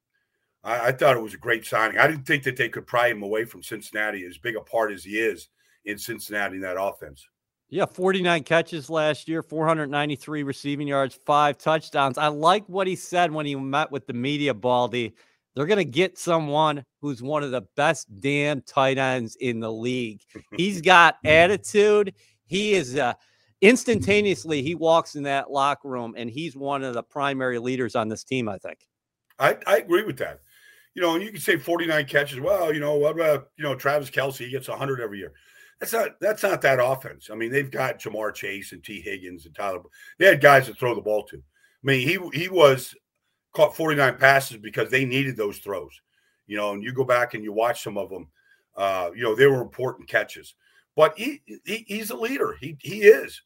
I, 0.63 0.89
I 0.89 0.93
thought 0.93 1.17
it 1.17 1.23
was 1.23 1.35
a 1.35 1.39
great 1.39 1.67
signing. 1.67 1.99
I 1.99 2.07
didn't 2.07 2.27
think 2.27 2.45
that 2.45 2.57
they 2.57 2.69
could 2.69 2.87
pry 2.87 3.09
him 3.09 3.23
away 3.23 3.45
from 3.45 3.63
Cincinnati 3.63 4.25
as 4.25 4.39
big 4.39 4.57
a 4.57 4.61
part 4.61 4.93
as 4.93 5.05
he 5.05 5.19
is 5.19 5.49
in 5.85 5.99
Cincinnati 5.99 6.57
in 6.57 6.63
that 6.63 6.81
offense. 6.81 7.27
Yeah, 7.71 7.87
49 7.87 8.43
catches 8.43 8.91
last 8.91 9.29
year, 9.29 9.43
493 9.43 10.43
receiving 10.43 10.89
yards, 10.89 11.15
five 11.15 11.57
touchdowns. 11.57 12.19
I 12.19 12.27
like 12.27 12.65
what 12.69 12.89
he 12.89 12.97
said 12.97 13.31
when 13.31 13.47
he 13.47 13.55
met 13.55 13.93
with 13.93 14.09
the 14.09 14.13
media, 14.13 14.53
Baldy. 14.53 15.15
They're 15.55 15.67
going 15.67 15.79
to 15.79 15.85
get 15.85 16.19
someone 16.19 16.85
who's 17.01 17.23
one 17.23 17.45
of 17.45 17.53
the 17.53 17.63
best 17.77 18.09
damn 18.21 18.61
tight 18.63 18.99
ends 18.99 19.37
in 19.37 19.61
the 19.61 19.73
league. 19.73 20.21
He's 20.57 20.81
got 20.83 21.19
attitude. 21.25 22.15
He 22.47 22.73
is 22.75 22.97
uh, 22.97 23.15
instantaneously, 23.61 24.63
he 24.63 24.75
walks 24.75 25.15
in 25.15 25.25
that 25.25 25.51
locker 25.51 25.89
room 25.89 26.15
and 26.17 26.31
he's 26.31 26.57
one 26.57 26.83
of 26.83 26.95
the 26.95 27.03
primary 27.03 27.59
leaders 27.59 27.95
on 27.95 28.09
this 28.09 28.25
team, 28.25 28.49
I 28.49 28.59
think. 28.59 28.79
I, 29.39 29.57
I 29.67 29.77
agree 29.79 30.03
with 30.03 30.19
that. 30.19 30.41
You 30.95 31.03
know, 31.03 31.15
and 31.15 31.23
you 31.23 31.31
can 31.31 31.41
say 31.41 31.57
49 31.57 32.07
catches. 32.07 32.41
Well, 32.41 32.75
you 32.75 32.81
know, 32.81 32.97
what 32.97 33.15
about, 33.15 33.51
you 33.57 33.63
know, 33.63 33.77
Travis 33.77 34.11
Kelce? 34.11 34.39
He 34.39 34.51
gets 34.51 34.69
100 34.69 35.01
every 35.01 35.19
year. 35.19 35.33
That's 35.81 35.95
not 35.95 36.21
that's 36.21 36.43
not 36.43 36.61
that 36.61 36.79
offense. 36.83 37.31
I 37.33 37.35
mean, 37.35 37.51
they've 37.51 37.71
got 37.71 37.99
Ja'Marr 37.99 38.35
Chase 38.35 38.73
and 38.73 38.85
Tee 38.85 39.01
Higgins 39.01 39.47
and 39.47 39.55
Tyler. 39.55 39.81
They 40.19 40.27
had 40.27 40.41
guys 40.41 40.67
to 40.67 40.75
throw 40.75 40.95
the 40.95 41.01
ball 41.01 41.25
to. 41.25 41.37
I 41.37 41.41
mean, 41.83 42.07
he 42.07 42.19
he 42.39 42.49
was 42.49 42.95
caught 43.55 43.75
49 43.75 44.19
passes 44.19 44.59
because 44.59 44.91
they 44.91 45.07
needed 45.07 45.37
those 45.37 45.59
throws. 45.59 45.99
You 46.47 46.59
know, 46.59 46.73
and 46.73 46.83
you 46.83 46.93
go 46.93 47.05
back 47.05 47.33
and 47.33 47.43
you 47.43 47.53
watch 47.53 47.83
some 47.83 47.97
of 47.97 48.11
them. 48.11 48.29
Uh, 48.77 49.11
you 49.15 49.23
know, 49.23 49.35
they 49.35 49.47
were 49.47 49.63
important 49.63 50.09
catches. 50.09 50.55
But 50.97 51.17
he, 51.17 51.41
he 51.65 51.85
he's 51.87 52.11
a 52.11 52.17
leader. 52.17 52.57
He 52.61 52.77
he 52.81 53.03
is, 53.03 53.41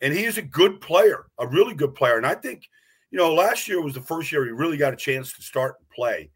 and 0.00 0.14
he 0.14 0.24
is 0.24 0.38
a 0.38 0.42
good 0.42 0.80
player, 0.80 1.26
a 1.38 1.48
really 1.48 1.74
good 1.74 1.94
player. 1.96 2.18
And 2.18 2.26
I 2.26 2.34
think, 2.34 2.68
you 3.10 3.18
know, 3.18 3.34
last 3.34 3.66
year 3.66 3.82
was 3.82 3.94
the 3.94 4.00
first 4.00 4.30
year 4.30 4.44
he 4.44 4.52
really 4.52 4.76
got 4.76 4.92
a 4.92 4.96
chance 4.96 5.32
to 5.32 5.42
start 5.42 5.76
and 5.80 5.88
play. 5.90 6.30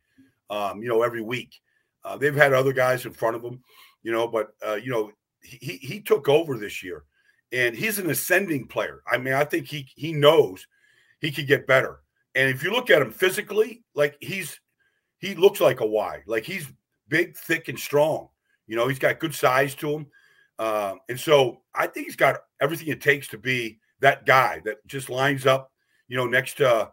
Um, 0.51 0.83
you 0.83 0.89
know, 0.89 1.03
every 1.03 1.23
week. 1.23 1.61
Uh, 2.05 2.19
they've 2.19 2.37
had 2.37 2.53
other 2.53 2.73
guys 2.73 3.07
in 3.07 3.13
front 3.13 3.35
of 3.35 3.43
him, 3.43 3.63
you 4.03 4.13
know, 4.13 4.29
but 4.29 4.49
uh, 4.67 4.75
you 4.75 4.91
know, 4.91 5.11
he 5.45 5.77
he 5.77 6.01
took 6.01 6.29
over 6.29 6.59
this 6.59 6.83
year, 6.83 7.05
and 7.53 7.77
he's 7.77 7.99
an 7.99 8.11
ascending 8.11 8.67
player. 8.67 9.03
I 9.07 9.19
mean, 9.19 9.35
I 9.35 9.45
think 9.45 9.67
he 9.67 9.87
he 9.95 10.13
knows 10.13 10.67
he 11.21 11.31
could 11.31 11.47
get 11.47 11.67
better. 11.67 12.01
And 12.35 12.51
if 12.51 12.63
you 12.63 12.73
look 12.73 12.91
at 12.91 13.03
him 13.03 13.13
physically, 13.13 13.85
like 13.95 14.17
he's 14.21 14.59
he 15.19 15.35
looks 15.35 15.61
like 15.61 15.81
a 15.81 15.87
Y. 15.87 16.23
Like 16.27 16.45
he's 16.45 16.71
big, 17.09 17.37
thick, 17.37 17.69
and 17.69 17.79
strong. 17.79 18.29
You 18.67 18.77
know, 18.77 18.89
he's 18.89 18.99
got 18.99 19.21
good 19.21 19.35
size 19.35 19.75
to 19.77 19.91
him. 19.91 20.07
Uh, 20.59 20.95
and 21.09 21.19
so 21.19 21.63
I 21.75 21.87
think 21.87 22.07
he's 22.07 22.17
got 22.17 22.41
everything 22.61 22.89
it 22.89 23.01
takes 23.01 23.29
to 23.29 23.39
be 23.39 23.79
that 24.01 24.27
guy 24.27 24.61
that 24.65 24.87
just 24.87 25.11
lines 25.11 25.47
up, 25.47 25.71
you 26.09 26.17
know, 26.17 26.27
next 26.27 26.59
to, 26.59 26.91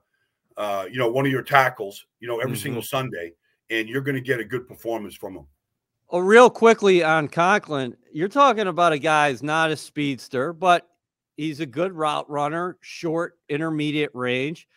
uh, 0.58 0.86
you 0.92 0.98
know, 0.98 1.10
one 1.10 1.26
of 1.26 1.32
your 1.32 1.44
tackles, 1.44 2.06
you 2.20 2.28
know, 2.28 2.40
every 2.40 2.54
mm-hmm. 2.54 2.64
single 2.64 2.82
Sunday, 2.82 3.34
and 3.70 3.88
you're 3.88 4.02
going 4.02 4.16
to 4.16 4.22
get 4.22 4.40
a 4.40 4.46
good 4.46 4.68
performance 4.68 5.16
from 5.16 5.36
him. 5.36 5.48
Oh, 6.14 6.20
real 6.20 6.50
quickly 6.50 7.06
on 7.06 7.30
Conklin, 7.30 7.96
you're 8.12 8.28
talking 8.28 8.68
about 8.68 8.92
a 8.92 9.00
guy 9.00 9.32
who's 9.32 9.42
not 9.42 9.72
a 9.72 9.78
speedster, 9.78 10.52
but 10.52 10.86
he's 11.38 11.62
a 11.62 11.66
good 11.66 11.94
route 11.94 12.30
runner, 12.30 12.78
short, 12.82 13.36
intermediate 13.48 14.12
range. 14.14 14.68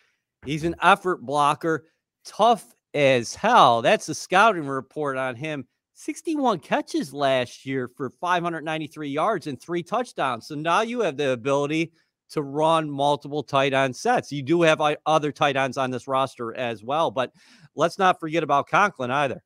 He's 0.45 0.63
an 0.63 0.77
effort 0.81 1.25
blocker, 1.25 1.87
tough 2.23 2.73
as 2.93 3.35
hell. 3.35 3.81
That's 3.81 4.05
the 4.05 4.15
scouting 4.15 4.65
report 4.65 5.17
on 5.17 5.35
him. 5.35 5.67
61 5.95 6.59
catches 6.59 7.13
last 7.13 7.65
year 7.65 7.89
for 7.97 8.09
593 8.09 9.09
yards 9.09 9.47
and 9.47 9.61
three 9.61 9.83
touchdowns. 9.83 10.47
So 10.47 10.55
now 10.55 10.83
you 10.83 11.01
have 11.01 11.17
the 11.17 11.31
ability 11.31 11.91
to 12.29 12.43
run 12.43 12.89
multiple 12.89 13.43
tight 13.43 13.73
end 13.73 13.93
sets. 13.93 14.31
You 14.31 14.41
do 14.41 14.61
have 14.61 14.79
uh, 14.79 14.95
other 15.05 15.33
tight 15.33 15.57
ends 15.57 15.75
on 15.75 15.91
this 15.91 16.07
roster 16.07 16.55
as 16.55 16.81
well, 16.81 17.11
but 17.11 17.33
let's 17.75 17.99
not 17.99 18.21
forget 18.21 18.41
about 18.41 18.69
Conklin 18.69 19.11
either. 19.11 19.43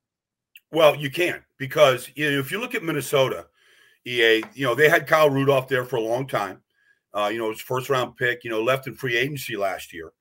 Well, 0.72 0.96
you 0.96 1.10
can't 1.10 1.42
because 1.58 2.10
you 2.16 2.32
know 2.32 2.40
if 2.40 2.52
you 2.52 2.60
look 2.60 2.76
at 2.76 2.84
Minnesota, 2.84 3.48
EA, 4.06 4.44
you 4.54 4.66
know 4.66 4.76
they 4.76 4.90
had 4.90 5.08
Kyle 5.08 5.30
Rudolph 5.30 5.68
there 5.68 5.86
for 5.86 5.96
a 5.98 6.02
long 6.02 6.28
time. 6.28 6.62
Uh, 7.14 7.30
you 7.34 7.40
know, 7.40 7.50
his 7.50 7.62
first 7.62 7.90
round 7.90 8.16
pick. 8.16 8.44
You 8.44 8.52
know, 8.52 8.62
left 8.62 8.88
in 8.88 8.94
free 8.94 9.18
agency 9.18 9.56
last 9.56 9.94
year. 9.94 10.12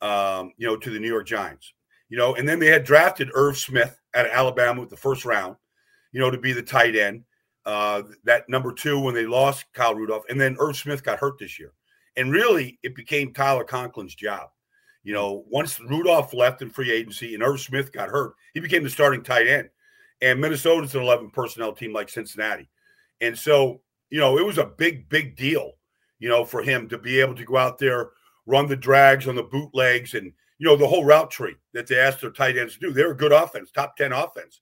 Um, 0.00 0.52
you 0.56 0.66
know, 0.66 0.76
to 0.76 0.90
the 0.90 1.00
New 1.00 1.08
York 1.08 1.26
Giants. 1.26 1.72
You 2.08 2.16
know, 2.16 2.36
and 2.36 2.48
then 2.48 2.58
they 2.58 2.68
had 2.68 2.84
drafted 2.84 3.30
Irv 3.34 3.58
Smith 3.58 4.00
out 4.14 4.26
of 4.26 4.32
Alabama 4.32 4.80
with 4.80 4.90
the 4.90 4.96
first 4.96 5.24
round. 5.24 5.56
You 6.12 6.20
know, 6.20 6.30
to 6.30 6.38
be 6.38 6.52
the 6.52 6.62
tight 6.62 6.96
end. 6.96 7.24
Uh, 7.66 8.02
that 8.24 8.48
number 8.48 8.72
two 8.72 8.98
when 8.98 9.14
they 9.14 9.26
lost 9.26 9.66
Kyle 9.74 9.94
Rudolph, 9.94 10.24
and 10.30 10.40
then 10.40 10.56
Irv 10.58 10.76
Smith 10.76 11.02
got 11.02 11.18
hurt 11.18 11.38
this 11.38 11.58
year, 11.58 11.72
and 12.16 12.32
really 12.32 12.78
it 12.82 12.94
became 12.94 13.34
Tyler 13.34 13.64
Conklin's 13.64 14.14
job. 14.14 14.48
You 15.02 15.12
know, 15.12 15.44
once 15.50 15.80
Rudolph 15.80 16.32
left 16.32 16.62
in 16.62 16.70
free 16.70 16.90
agency 16.90 17.34
and 17.34 17.42
Irv 17.42 17.60
Smith 17.60 17.92
got 17.92 18.08
hurt, 18.08 18.34
he 18.54 18.60
became 18.60 18.84
the 18.84 18.90
starting 18.90 19.22
tight 19.22 19.48
end. 19.48 19.68
And 20.20 20.40
Minnesota's 20.40 20.94
an 20.94 21.02
11 21.02 21.30
personnel 21.30 21.72
team 21.72 21.92
like 21.92 22.08
Cincinnati. 22.08 22.68
And 23.20 23.38
so, 23.38 23.80
you 24.10 24.18
know, 24.18 24.38
it 24.38 24.44
was 24.44 24.58
a 24.58 24.64
big, 24.64 25.08
big 25.08 25.36
deal, 25.36 25.72
you 26.18 26.28
know, 26.28 26.44
for 26.44 26.62
him 26.62 26.88
to 26.88 26.98
be 26.98 27.20
able 27.20 27.34
to 27.36 27.44
go 27.44 27.56
out 27.56 27.78
there, 27.78 28.10
run 28.46 28.66
the 28.66 28.76
drags 28.76 29.28
on 29.28 29.36
the 29.36 29.42
bootlegs 29.42 30.14
and, 30.14 30.32
you 30.58 30.66
know, 30.66 30.76
the 30.76 30.86
whole 30.86 31.04
route 31.04 31.30
tree 31.30 31.56
that 31.72 31.86
they 31.86 31.98
asked 31.98 32.20
their 32.20 32.30
tight 32.30 32.56
ends 32.56 32.74
to 32.74 32.80
do. 32.80 32.92
They're 32.92 33.12
a 33.12 33.16
good 33.16 33.32
offense, 33.32 33.70
top 33.70 33.96
10 33.96 34.12
offense. 34.12 34.60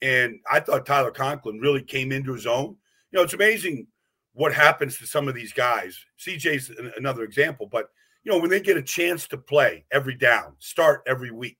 And 0.00 0.38
I 0.50 0.60
thought 0.60 0.86
Tyler 0.86 1.10
Conklin 1.10 1.60
really 1.60 1.82
came 1.82 2.12
into 2.12 2.32
his 2.32 2.46
own. 2.46 2.76
You 3.10 3.18
know, 3.18 3.22
it's 3.22 3.34
amazing 3.34 3.86
what 4.32 4.52
happens 4.52 4.98
to 4.98 5.06
some 5.06 5.28
of 5.28 5.34
these 5.34 5.52
guys. 5.52 5.98
CJ's 6.18 6.70
another 6.96 7.24
example, 7.24 7.68
but, 7.70 7.88
you 8.22 8.32
know, 8.32 8.38
when 8.38 8.50
they 8.50 8.60
get 8.60 8.76
a 8.76 8.82
chance 8.82 9.26
to 9.28 9.36
play 9.36 9.84
every 9.92 10.14
down, 10.14 10.54
start 10.58 11.02
every 11.06 11.30
week, 11.30 11.58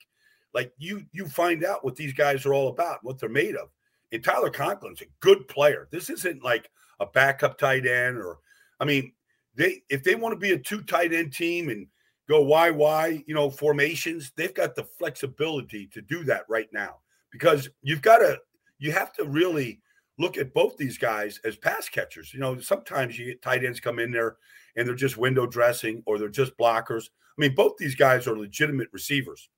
like 0.54 0.72
you 0.78 1.04
you 1.12 1.26
find 1.26 1.64
out 1.64 1.84
what 1.84 1.96
these 1.96 2.14
guys 2.14 2.46
are 2.46 2.54
all 2.54 2.68
about, 2.68 3.00
what 3.02 3.18
they're 3.18 3.28
made 3.28 3.56
of. 3.56 3.68
And 4.12 4.22
Tyler 4.22 4.50
Conklin's 4.50 5.02
a 5.02 5.06
good 5.20 5.46
player. 5.48 5.88
This 5.90 6.08
isn't 6.08 6.44
like 6.44 6.70
a 7.00 7.06
backup 7.06 7.58
tight 7.58 7.86
end 7.86 8.16
or 8.16 8.38
I 8.80 8.84
mean, 8.84 9.12
they 9.54 9.82
if 9.90 10.02
they 10.04 10.14
want 10.14 10.32
to 10.32 10.38
be 10.38 10.52
a 10.52 10.58
two 10.58 10.82
tight 10.82 11.12
end 11.12 11.32
team 11.32 11.68
and 11.68 11.86
go 12.28 12.42
why 12.42 12.70
why 12.70 13.22
you 13.26 13.34
know, 13.34 13.50
formations, 13.50 14.32
they've 14.36 14.54
got 14.54 14.74
the 14.74 14.84
flexibility 14.84 15.86
to 15.88 16.00
do 16.00 16.24
that 16.24 16.44
right 16.48 16.68
now 16.72 16.98
because 17.32 17.68
you've 17.82 18.02
got 18.02 18.18
to 18.18 18.38
you 18.78 18.92
have 18.92 19.12
to 19.14 19.24
really 19.24 19.80
look 20.18 20.38
at 20.38 20.54
both 20.54 20.76
these 20.76 20.98
guys 20.98 21.40
as 21.44 21.56
pass 21.56 21.88
catchers. 21.88 22.32
You 22.32 22.40
know, 22.40 22.60
sometimes 22.60 23.18
you 23.18 23.26
get 23.26 23.42
tight 23.42 23.64
ends 23.64 23.80
come 23.80 23.98
in 23.98 24.12
there 24.12 24.36
and 24.76 24.86
they're 24.86 24.94
just 24.94 25.16
window 25.16 25.46
dressing 25.46 26.02
or 26.06 26.18
they're 26.18 26.28
just 26.28 26.56
blockers. 26.56 27.08
I 27.36 27.40
mean, 27.40 27.54
both 27.54 27.76
these 27.78 27.96
guys 27.96 28.28
are 28.28 28.38
legitimate 28.38 28.88
receivers. 28.92 29.48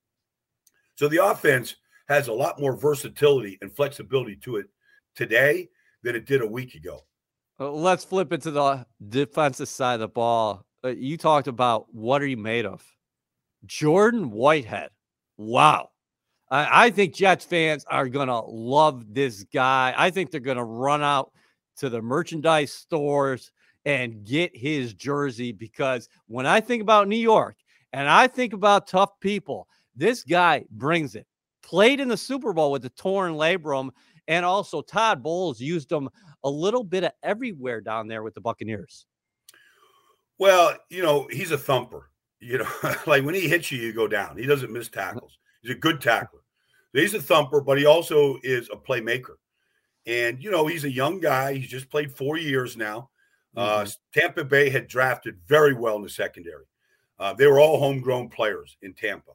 So 0.97 1.07
the 1.07 1.23
offense 1.23 1.75
has 2.09 2.27
a 2.27 2.33
lot 2.33 2.59
more 2.59 2.75
versatility 2.75 3.57
and 3.61 3.71
flexibility 3.71 4.35
to 4.37 4.57
it 4.57 4.65
today 5.15 5.69
than 6.01 6.15
it 6.15 6.25
did 6.25 6.41
a 6.41 6.47
week 6.47 6.73
ago. 6.73 7.05
Let's 7.59 8.03
flip 8.03 8.33
it 8.33 8.41
to 8.41 8.51
the 8.51 8.85
defensive 9.07 9.69
side 9.69 9.95
of 9.95 9.99
the 9.99 10.07
ball. 10.07 10.65
Uh, 10.83 10.89
you 10.89 11.17
talked 11.17 11.47
about 11.47 11.85
what 11.93 12.21
are 12.21 12.27
you 12.27 12.37
made 12.37 12.65
of? 12.65 12.83
Jordan 13.65 14.31
Whitehead. 14.31 14.89
Wow. 15.37 15.89
I, 16.49 16.85
I 16.85 16.89
think 16.89 17.13
Jets 17.13 17.45
fans 17.45 17.85
are 17.89 18.09
going 18.09 18.27
to 18.27 18.39
love 18.39 19.13
this 19.13 19.43
guy. 19.53 19.93
I 19.95 20.09
think 20.09 20.31
they're 20.31 20.39
going 20.39 20.57
to 20.57 20.63
run 20.63 21.03
out 21.03 21.31
to 21.77 21.89
the 21.89 22.01
merchandise 22.01 22.73
stores 22.73 23.51
and 23.85 24.25
get 24.25 24.55
his 24.55 24.95
jersey 24.95 25.51
because 25.51 26.09
when 26.27 26.47
I 26.47 26.59
think 26.59 26.81
about 26.81 27.07
New 27.07 27.17
York 27.17 27.55
and 27.93 28.09
I 28.09 28.27
think 28.27 28.53
about 28.53 28.87
tough 28.87 29.19
people, 29.19 29.67
this 29.97 30.23
guy 30.23 30.65
brings 30.71 31.15
it. 31.15 31.25
Played 31.63 31.99
in 31.99 32.07
the 32.07 32.17
Super 32.17 32.53
Bowl 32.53 32.71
with 32.71 32.83
the 32.83 32.89
torn 32.89 33.33
labrum, 33.33 33.89
and 34.27 34.45
also 34.45 34.81
Todd 34.81 35.21
Bowles 35.21 35.59
used 35.59 35.91
him 35.91 36.09
a 36.43 36.49
little 36.49 36.83
bit 36.83 37.03
of 37.03 37.11
everywhere 37.23 37.81
down 37.81 38.07
there 38.07 38.23
with 38.23 38.35
the 38.35 38.41
Buccaneers. 38.41 39.05
Well, 40.37 40.75
you 40.89 41.01
know, 41.01 41.27
he's 41.31 41.51
a 41.51 41.57
thumper. 41.57 42.09
You 42.39 42.59
know, 42.59 42.69
like 43.07 43.23
when 43.23 43.35
he 43.35 43.49
hits 43.49 43.71
you, 43.71 43.79
you 43.79 43.91
go 43.91 44.07
down. 44.07 44.37
He 44.37 44.45
doesn't 44.45 44.71
miss 44.71 44.89
tackles. 44.89 45.37
He's 45.61 45.71
a 45.71 45.79
good 45.79 45.99
tackler. 45.99 46.41
He's 46.93 47.13
a 47.13 47.21
thumper, 47.21 47.61
but 47.61 47.77
he 47.77 47.85
also 47.85 48.37
is 48.43 48.69
a 48.71 48.77
playmaker. 48.77 49.35
And, 50.05 50.41
you 50.41 50.51
know, 50.51 50.67
he's 50.67 50.85
a 50.85 50.91
young 50.91 51.19
guy. 51.19 51.53
He's 51.55 51.67
just 51.67 51.89
played 51.89 52.15
four 52.15 52.37
years 52.37 52.77
now. 52.77 53.09
Uh, 53.55 53.79
mm-hmm. 53.79 53.87
Uh, 53.87 53.91
Tampa 54.13 54.43
Bay 54.43 54.69
had 54.69 54.87
drafted 54.87 55.37
very 55.47 55.73
well 55.73 55.97
in 55.97 56.01
the 56.01 56.09
secondary. 56.09 56.65
Uh, 57.19 57.33
they 57.33 57.47
were 57.47 57.59
all 57.59 57.79
homegrown 57.79 58.29
players 58.29 58.77
in 58.81 58.93
Tampa. 58.93 59.31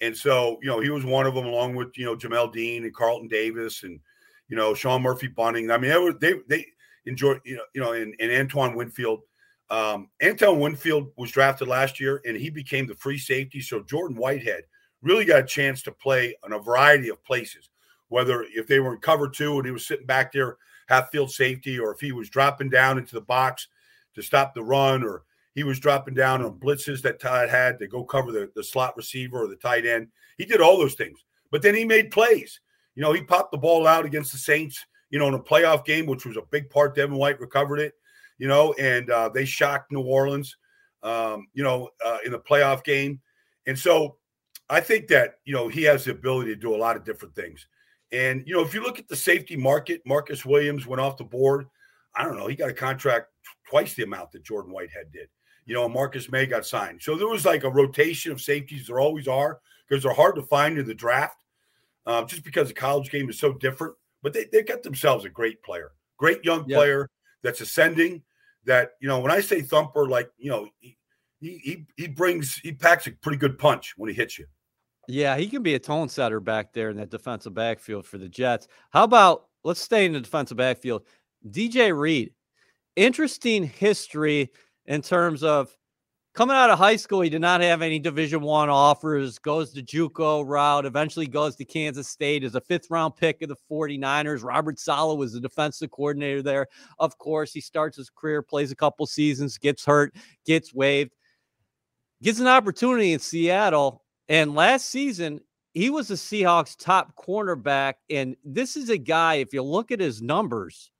And 0.00 0.16
so, 0.16 0.58
you 0.62 0.68
know, 0.68 0.80
he 0.80 0.90
was 0.90 1.04
one 1.04 1.26
of 1.26 1.34
them 1.34 1.46
along 1.46 1.74
with, 1.74 1.96
you 1.98 2.06
know, 2.06 2.16
Jamel 2.16 2.52
Dean 2.52 2.84
and 2.84 2.94
Carlton 2.94 3.28
Davis 3.28 3.82
and, 3.82 4.00
you 4.48 4.56
know, 4.56 4.74
Sean 4.74 5.02
Murphy 5.02 5.28
Bunting. 5.28 5.70
I 5.70 5.78
mean, 5.78 5.90
they 5.90 5.98
were, 5.98 6.12
they, 6.14 6.34
they 6.48 6.66
enjoyed, 7.04 7.40
you 7.44 7.56
know, 7.56 7.64
you 7.74 7.80
know, 7.80 7.92
and, 7.92 8.14
and 8.18 8.32
Antoine 8.32 8.74
Winfield. 8.74 9.20
Um, 9.68 10.08
Antoine 10.24 10.58
Winfield 10.58 11.12
was 11.16 11.30
drafted 11.30 11.68
last 11.68 12.00
year 12.00 12.20
and 12.24 12.36
he 12.36 12.50
became 12.50 12.86
the 12.86 12.94
free 12.94 13.18
safety. 13.18 13.60
So 13.60 13.82
Jordan 13.82 14.16
Whitehead 14.16 14.64
really 15.02 15.24
got 15.24 15.40
a 15.40 15.46
chance 15.46 15.82
to 15.82 15.92
play 15.92 16.34
in 16.44 16.52
a 16.52 16.58
variety 16.58 17.08
of 17.08 17.22
places, 17.24 17.70
whether 18.08 18.44
if 18.54 18.66
they 18.66 18.80
were 18.80 18.94
in 18.94 19.00
cover 19.00 19.28
two 19.28 19.56
and 19.56 19.66
he 19.66 19.70
was 19.70 19.86
sitting 19.86 20.06
back 20.06 20.32
there, 20.32 20.56
half 20.88 21.10
field 21.10 21.30
safety, 21.30 21.78
or 21.78 21.92
if 21.92 22.00
he 22.00 22.10
was 22.10 22.28
dropping 22.28 22.68
down 22.68 22.98
into 22.98 23.14
the 23.14 23.20
box 23.20 23.68
to 24.14 24.22
stop 24.22 24.54
the 24.54 24.62
run, 24.62 25.04
or 25.04 25.22
he 25.54 25.64
was 25.64 25.80
dropping 25.80 26.14
down 26.14 26.42
on 26.42 26.58
blitzes 26.58 27.02
that 27.02 27.20
Todd 27.20 27.48
had 27.48 27.78
to 27.78 27.88
go 27.88 28.04
cover 28.04 28.32
the, 28.32 28.50
the 28.54 28.64
slot 28.64 28.96
receiver 28.96 29.42
or 29.42 29.48
the 29.48 29.56
tight 29.56 29.86
end. 29.86 30.08
He 30.38 30.44
did 30.44 30.60
all 30.60 30.78
those 30.78 30.94
things, 30.94 31.24
but 31.50 31.62
then 31.62 31.74
he 31.74 31.84
made 31.84 32.10
plays. 32.10 32.60
You 32.94 33.02
know, 33.02 33.12
he 33.12 33.22
popped 33.22 33.52
the 33.52 33.58
ball 33.58 33.86
out 33.86 34.04
against 34.04 34.32
the 34.32 34.38
Saints, 34.38 34.84
you 35.10 35.18
know, 35.18 35.28
in 35.28 35.34
a 35.34 35.40
playoff 35.40 35.84
game, 35.84 36.06
which 36.06 36.24
was 36.24 36.36
a 36.36 36.42
big 36.50 36.70
part. 36.70 36.94
Devin 36.94 37.16
White 37.16 37.40
recovered 37.40 37.78
it, 37.78 37.94
you 38.38 38.48
know, 38.48 38.72
and 38.74 39.10
uh, 39.10 39.28
they 39.28 39.44
shocked 39.44 39.92
New 39.92 40.02
Orleans, 40.02 40.56
um, 41.02 41.46
you 41.52 41.62
know, 41.62 41.90
uh, 42.04 42.18
in 42.24 42.32
the 42.32 42.38
playoff 42.38 42.84
game. 42.84 43.20
And 43.66 43.78
so 43.78 44.16
I 44.68 44.80
think 44.80 45.08
that, 45.08 45.34
you 45.44 45.54
know, 45.54 45.68
he 45.68 45.82
has 45.84 46.04
the 46.04 46.12
ability 46.12 46.54
to 46.54 46.60
do 46.60 46.74
a 46.74 46.76
lot 46.76 46.96
of 46.96 47.04
different 47.04 47.34
things. 47.34 47.66
And, 48.12 48.42
you 48.46 48.54
know, 48.54 48.62
if 48.62 48.74
you 48.74 48.82
look 48.82 48.98
at 48.98 49.08
the 49.08 49.16
safety 49.16 49.56
market, 49.56 50.00
Marcus 50.04 50.44
Williams 50.44 50.86
went 50.86 51.00
off 51.00 51.16
the 51.16 51.24
board. 51.24 51.66
I 52.14 52.24
don't 52.24 52.36
know. 52.36 52.48
He 52.48 52.56
got 52.56 52.70
a 52.70 52.74
contract 52.74 53.26
twice 53.68 53.94
the 53.94 54.02
amount 54.02 54.32
that 54.32 54.42
Jordan 54.42 54.72
Whitehead 54.72 55.12
did. 55.12 55.28
You 55.70 55.76
know, 55.76 55.88
Marcus 55.88 56.28
Maye 56.32 56.46
got 56.46 56.66
signed. 56.66 57.00
So 57.00 57.14
there 57.14 57.28
was 57.28 57.44
like 57.44 57.62
a 57.62 57.70
rotation 57.70 58.32
of 58.32 58.40
safeties. 58.40 58.88
There 58.88 58.98
always 58.98 59.28
are 59.28 59.60
because 59.88 60.02
they're 60.02 60.12
hard 60.12 60.34
to 60.34 60.42
find 60.42 60.76
in 60.76 60.84
the 60.84 60.94
draft 60.94 61.44
uh, 62.06 62.24
just 62.24 62.42
because 62.42 62.66
the 62.66 62.74
college 62.74 63.08
game 63.08 63.30
is 63.30 63.38
so 63.38 63.52
different. 63.52 63.94
But 64.20 64.32
they, 64.32 64.46
they 64.50 64.64
got 64.64 64.82
themselves 64.82 65.24
a 65.24 65.28
great 65.28 65.62
player, 65.62 65.92
great 66.18 66.44
young 66.44 66.64
player 66.64 67.08
that's 67.44 67.60
ascending. 67.60 68.24
That, 68.64 68.94
you 69.00 69.06
know, 69.06 69.20
when 69.20 69.30
I 69.30 69.38
say 69.38 69.62
thumper, 69.62 70.08
like, 70.08 70.28
you 70.38 70.50
know, 70.50 70.66
he, 70.80 70.96
he, 71.38 71.86
he 71.96 72.08
brings, 72.08 72.56
he 72.56 72.72
packs 72.72 73.06
a 73.06 73.12
pretty 73.12 73.38
good 73.38 73.56
punch 73.56 73.94
when 73.96 74.10
he 74.10 74.16
hits 74.16 74.40
you. 74.40 74.46
Yeah, 75.06 75.36
he 75.36 75.46
can 75.46 75.62
be 75.62 75.76
a 75.76 75.78
tone 75.78 76.08
setter 76.08 76.40
back 76.40 76.72
there 76.72 76.90
in 76.90 76.96
that 76.96 77.10
defensive 77.10 77.54
backfield 77.54 78.06
for 78.06 78.18
the 78.18 78.28
Jets. 78.28 78.66
How 78.90 79.04
about 79.04 79.44
let's 79.62 79.80
stay 79.80 80.04
in 80.04 80.14
the 80.14 80.20
defensive 80.20 80.56
backfield? 80.56 81.02
DJ 81.48 81.96
Reed, 81.96 82.32
interesting 82.96 83.62
history 83.62 84.50
in 84.90 85.00
terms 85.00 85.42
of 85.42 85.74
coming 86.34 86.54
out 86.54 86.68
of 86.68 86.78
high 86.78 86.96
school. 86.96 87.22
He 87.22 87.30
did 87.30 87.40
not 87.40 87.62
have 87.62 87.80
any 87.80 87.98
Division 87.98 88.42
One 88.42 88.68
offers. 88.68 89.38
Goes 89.38 89.72
to 89.72 89.82
JUCO 89.82 90.46
route. 90.46 90.84
Eventually 90.84 91.26
goes 91.26 91.56
to 91.56 91.64
Kansas 91.64 92.08
State 92.08 92.44
as 92.44 92.54
a 92.54 92.60
fifth 92.60 92.90
round 92.90 93.16
pick 93.16 93.40
of 93.40 93.48
the 93.48 93.56
49ers. 93.70 94.44
Robert 94.44 94.78
Saleh 94.78 95.16
was 95.16 95.32
the 95.32 95.40
defensive 95.40 95.90
coordinator 95.90 96.42
there. 96.42 96.66
Of 96.98 97.16
course, 97.16 97.54
he 97.54 97.62
starts 97.62 97.96
his 97.96 98.10
career, 98.10 98.42
plays 98.42 98.70
a 98.70 98.76
couple 98.76 99.06
seasons, 99.06 99.56
gets 99.56 99.86
hurt, 99.86 100.14
gets 100.44 100.74
waived, 100.74 101.12
gets 102.22 102.40
an 102.40 102.48
opportunity 102.48 103.14
in 103.14 103.20
Seattle 103.20 104.04
and 104.30 104.54
last 104.54 104.90
season, 104.90 105.40
he 105.74 105.90
was 105.90 106.06
the 106.06 106.14
Seahawks' 106.14 106.76
top 106.78 107.16
cornerback. 107.16 107.94
And 108.08 108.36
this 108.44 108.76
is 108.76 108.88
a 108.88 108.96
guy, 108.96 109.34
if 109.34 109.52
you 109.52 109.60
look 109.60 109.90
at 109.90 109.98
his 109.98 110.22
numbers, 110.22 110.92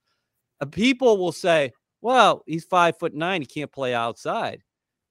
uh, 0.59 0.65
people 0.65 1.17
will 1.17 1.31
say, 1.31 1.71
well, 2.01 2.43
he's 2.45 2.65
five 2.65 2.97
foot 2.99 3.13
nine. 3.13 3.41
He 3.41 3.47
can't 3.47 3.71
play 3.71 3.93
outside. 3.93 4.63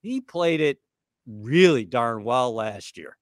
He 0.03 0.21
played 0.21 0.61
it 0.61 0.79
really 1.27 1.85
darn 1.85 2.25
well 2.25 2.55
last 2.55 2.97
year. 2.97 3.17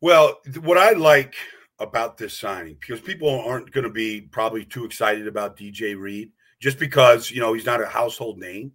Well, 0.00 0.40
what 0.60 0.78
I 0.78 0.92
like 0.92 1.34
about 1.78 2.16
this 2.16 2.36
signing, 2.36 2.76
because 2.80 3.00
people 3.00 3.28
aren't 3.28 3.72
going 3.72 3.84
to 3.84 3.90
be 3.90 4.20
probably 4.20 4.64
too 4.64 4.84
excited 4.84 5.26
about 5.26 5.56
DJ 5.56 5.98
Reed 5.98 6.32
just 6.60 6.78
because, 6.78 7.30
you 7.30 7.40
know, 7.40 7.52
he's 7.52 7.66
not 7.66 7.82
a 7.82 7.86
household 7.86 8.38
name. 8.38 8.72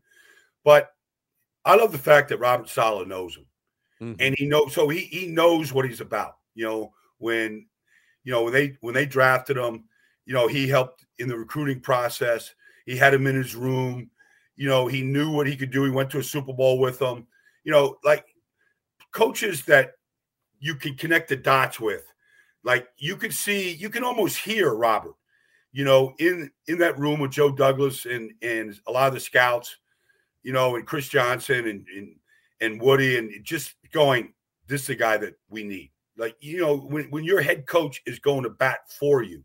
But 0.63 0.89
I 1.65 1.75
love 1.75 1.91
the 1.91 1.97
fact 1.97 2.29
that 2.29 2.39
Robert 2.39 2.69
Saleh 2.69 3.07
knows 3.07 3.35
him. 3.35 3.45
Mm-hmm. 4.01 4.21
And 4.21 4.35
he 4.37 4.45
knows 4.45 4.73
so 4.73 4.89
he 4.89 5.01
he 5.01 5.27
knows 5.27 5.71
what 5.71 5.85
he's 5.85 6.01
about. 6.01 6.37
You 6.55 6.65
know, 6.65 6.93
when 7.19 7.65
you 8.23 8.31
know 8.31 8.43
when 8.43 8.53
they 8.53 8.77
when 8.81 8.93
they 8.93 9.05
drafted 9.05 9.57
him, 9.57 9.85
you 10.25 10.33
know, 10.33 10.47
he 10.47 10.67
helped 10.67 11.05
in 11.19 11.27
the 11.27 11.37
recruiting 11.37 11.79
process. 11.79 12.53
He 12.85 12.97
had 12.97 13.13
him 13.13 13.27
in 13.27 13.35
his 13.35 13.55
room. 13.55 14.09
You 14.55 14.69
know, 14.69 14.87
he 14.87 15.01
knew 15.01 15.31
what 15.31 15.47
he 15.47 15.55
could 15.55 15.71
do. 15.71 15.83
He 15.83 15.89
went 15.89 16.09
to 16.11 16.19
a 16.19 16.23
Super 16.23 16.53
Bowl 16.53 16.79
with 16.79 16.99
them. 16.99 17.27
You 17.63 17.71
know, 17.71 17.97
like 18.03 18.25
coaches 19.11 19.63
that 19.65 19.93
you 20.59 20.75
can 20.75 20.95
connect 20.95 21.29
the 21.29 21.35
dots 21.35 21.79
with. 21.79 22.05
Like 22.63 22.87
you 22.97 23.15
can 23.17 23.31
see, 23.31 23.73
you 23.73 23.89
can 23.89 24.03
almost 24.03 24.37
hear 24.37 24.73
Robert, 24.73 25.15
you 25.71 25.83
know, 25.83 26.13
in 26.19 26.51
in 26.67 26.77
that 26.79 26.97
room 26.97 27.19
with 27.19 27.31
Joe 27.31 27.51
Douglas 27.51 28.05
and 28.05 28.31
and 28.41 28.79
a 28.87 28.91
lot 28.91 29.07
of 29.07 29.13
the 29.13 29.19
scouts, 29.19 29.75
you 30.43 30.53
know, 30.53 30.75
and 30.75 30.85
Chris 30.85 31.09
Johnson 31.09 31.67
and 31.67 31.85
and 31.95 32.15
and 32.61 32.81
Woody 32.81 33.17
and 33.17 33.31
just 33.43 33.75
going, 33.91 34.33
this 34.67 34.81
is 34.81 34.87
the 34.87 34.95
guy 34.95 35.17
that 35.17 35.33
we 35.49 35.63
need. 35.63 35.91
Like, 36.17 36.35
you 36.39 36.59
know, 36.59 36.77
when, 36.77 37.05
when 37.05 37.23
your 37.23 37.41
head 37.41 37.65
coach 37.65 38.01
is 38.05 38.19
going 38.19 38.43
to 38.43 38.49
bat 38.49 38.79
for 38.99 39.23
you, 39.23 39.43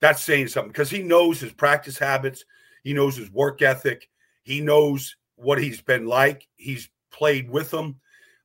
that's 0.00 0.22
saying 0.22 0.48
something 0.48 0.72
because 0.72 0.90
he 0.90 1.02
knows 1.02 1.40
his 1.40 1.52
practice 1.52 1.98
habits, 1.98 2.44
he 2.82 2.92
knows 2.92 3.16
his 3.16 3.30
work 3.30 3.62
ethic, 3.62 4.08
he 4.42 4.60
knows 4.60 5.16
what 5.36 5.60
he's 5.60 5.80
been 5.80 6.06
like. 6.06 6.46
He's 6.56 6.88
played 7.10 7.50
with 7.50 7.70
them, 7.70 7.96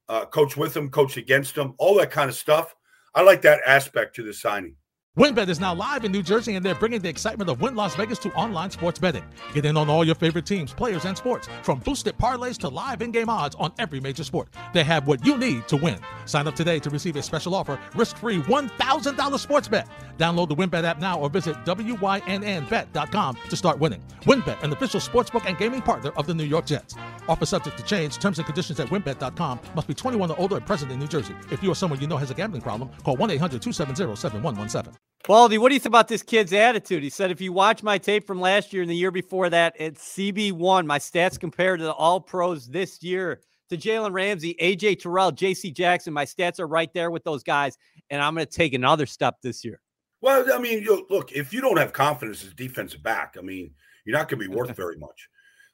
uh, 0.08 0.26
coach 0.26 0.58
with 0.58 0.74
them, 0.74 0.90
coach 0.90 1.18
against 1.18 1.56
them, 1.56 1.76
all 1.78 1.96
that 1.96 2.12
kind 2.12 2.30
of 2.30 2.36
stuff. 2.36 2.76
I 3.16 3.22
like 3.22 3.42
that 3.42 3.62
aspect 3.66 4.16
to 4.16 4.24
the 4.24 4.34
signing. 4.34 4.76
WynnBET 5.18 5.50
is 5.50 5.60
now 5.60 5.74
live 5.74 6.06
in 6.06 6.14
New 6.14 6.24
Jersey, 6.24 6.56
and 6.56 6.64
they're 6.64 6.76
bringing 6.76 7.02
the 7.02 7.10
excitement 7.10 7.50
of 7.50 7.60
Wynn 7.60 7.76
Las 7.76 7.96
Vegas 7.96 8.20
to 8.20 8.34
online 8.36 8.72
sports 8.72 9.00
betting. 9.00 9.24
Get 9.54 9.66
in 9.66 9.76
on 9.76 9.90
all 9.90 10.06
your 10.06 10.16
favorite 10.16 10.46
teams, 10.46 10.72
players, 10.72 11.04
and 11.04 11.18
sports, 11.18 11.50
from 11.64 11.80
boosted 11.80 12.18
parlays 12.18 12.58
to 12.60 12.70
live 12.70 13.02
in-game 13.02 13.28
odds 13.28 13.56
on 13.60 13.74
every 13.80 14.00
major 14.00 14.24
sport. 14.24 14.48
They 14.72 14.84
have 14.86 15.08
what 15.08 15.26
you 15.26 15.38
need 15.38 15.68
to 15.68 15.78
win. 15.78 16.00
Sign 16.26 16.48
up 16.48 16.56
today 16.56 16.80
to 16.80 16.90
receive 16.90 17.18
a 17.18 17.24
special 17.24 17.54
offer, 17.54 17.78
risk-free 17.96 18.44
$1,000 18.44 19.40
sports 19.40 19.68
bet. 19.68 19.90
Download 20.20 20.50
the 20.50 20.56
WynnBET 20.56 20.84
app 20.84 21.00
now 21.00 21.18
or 21.18 21.30
visit 21.30 21.56
WYNNBet.com 21.64 23.38
to 23.50 23.56
start 23.56 23.80
winning. 23.80 24.04
WynnBET, 24.24 24.62
an 24.64 24.74
official 24.74 25.00
sportsbook 25.00 25.46
and 25.48 25.58
gaming 25.58 25.82
partner 25.82 26.12
of 26.18 26.28
the 26.28 26.34
New 26.34 26.44
York 26.44 26.66
Jets. 26.66 26.96
Offer 27.30 27.46
subject 27.46 27.78
to 27.78 27.84
change. 27.84 28.18
Terms 28.18 28.38
and 28.38 28.46
conditions 28.46 28.82
at 28.82 28.90
WynnBET.com. 28.90 29.60
Must 29.76 29.88
be 29.88 29.94
21 29.94 30.30
or 30.30 30.38
older 30.38 30.58
and 30.58 30.66
present 30.66 30.92
in 30.92 31.00
New 31.00 31.08
Jersey. 31.08 31.34
If 31.52 31.64
you 31.64 31.72
or 31.72 31.76
someone 31.76 32.02
you 32.02 32.08
know 32.08 32.18
has 32.18 32.30
a 32.30 32.34
gambling 32.34 32.62
problem, 32.62 32.90
call 33.04 33.16
1 33.16 33.32
800 33.32 33.62
270 33.62 34.16
7117. 34.18 34.94
Baldy, 35.26 35.58
what 35.58 35.70
do 35.70 35.76
you 35.76 35.80
think 35.80 35.92
about 35.92 36.10
this 36.10 36.24
kid's 36.24 36.52
attitude? 36.52 37.02
He 37.02 37.10
said, 37.10 37.32
if 37.32 37.40
you 37.40 37.54
watch 37.54 37.82
my 37.82 37.98
tape 37.98 38.28
from 38.28 38.42
last 38.42 38.74
year 38.74 38.82
and 38.82 38.92
the 38.92 38.96
year 38.96 39.12
before 39.12 39.50
that, 39.50 39.74
it's 39.80 40.16
CB1. 40.16 40.86
My 40.86 41.00
stats 41.00 41.40
compared 41.40 41.80
to 41.80 41.86
the 41.86 41.94
All 41.94 42.20
Pros 42.20 42.68
this 42.68 43.02
year 43.02 43.40
to 43.70 43.78
Jalen 43.78 44.12
Ramsey, 44.12 44.56
AJ 44.62 45.02
Terrell, 45.02 45.32
JC 45.32 45.74
Jackson. 45.74 46.14
My 46.14 46.26
stats 46.26 46.60
are 46.60 46.68
right 46.68 46.92
there 46.94 47.10
with 47.10 47.24
those 47.24 47.44
guys, 47.44 47.78
and 48.10 48.22
I'm 48.22 48.34
going 48.34 48.46
to 48.46 48.52
take 48.52 48.74
another 48.74 49.06
step 49.06 49.36
this 49.42 49.64
year. 49.64 49.80
Well, 50.22 50.46
I 50.54 50.60
mean, 50.60 50.86
look, 51.10 51.32
if 51.32 51.54
you 51.54 51.62
don't 51.62 51.78
have 51.78 51.94
confidence 51.94 52.44
as 52.44 52.54
defensive 52.54 53.02
back, 53.02 53.36
I 53.38 53.42
mean, 53.42 53.72
you're 54.06 54.18
not 54.18 54.28
going 54.28 54.42
to 54.42 54.50
be 54.50 54.54
worth 54.54 54.76
very 54.76 54.98
much. 54.98 55.30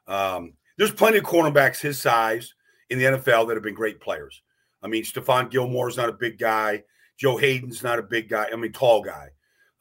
Um, 0.08 0.54
there's 0.78 0.92
plenty 0.92 1.18
of 1.18 1.24
cornerbacks 1.24 1.80
his 1.80 2.00
size 2.00 2.54
in 2.90 3.00
the 3.00 3.06
NFL 3.06 3.48
that 3.48 3.56
have 3.56 3.64
been 3.64 3.74
great 3.74 4.00
players. 4.00 4.42
I 4.84 4.88
mean, 4.88 5.04
Stephon 5.04 5.50
Gilmore's 5.50 5.98
not 5.98 6.10
a 6.10 6.14
big 6.14 6.38
guy. 6.38 6.84
Joe 7.18 7.38
Haden's 7.38 7.82
not 7.82 7.98
a 7.98 8.04
big 8.04 8.30
guy. 8.30 8.48
I 8.52 8.56
mean, 8.56 8.72
tall 8.72 9.02
guy. 9.02 9.30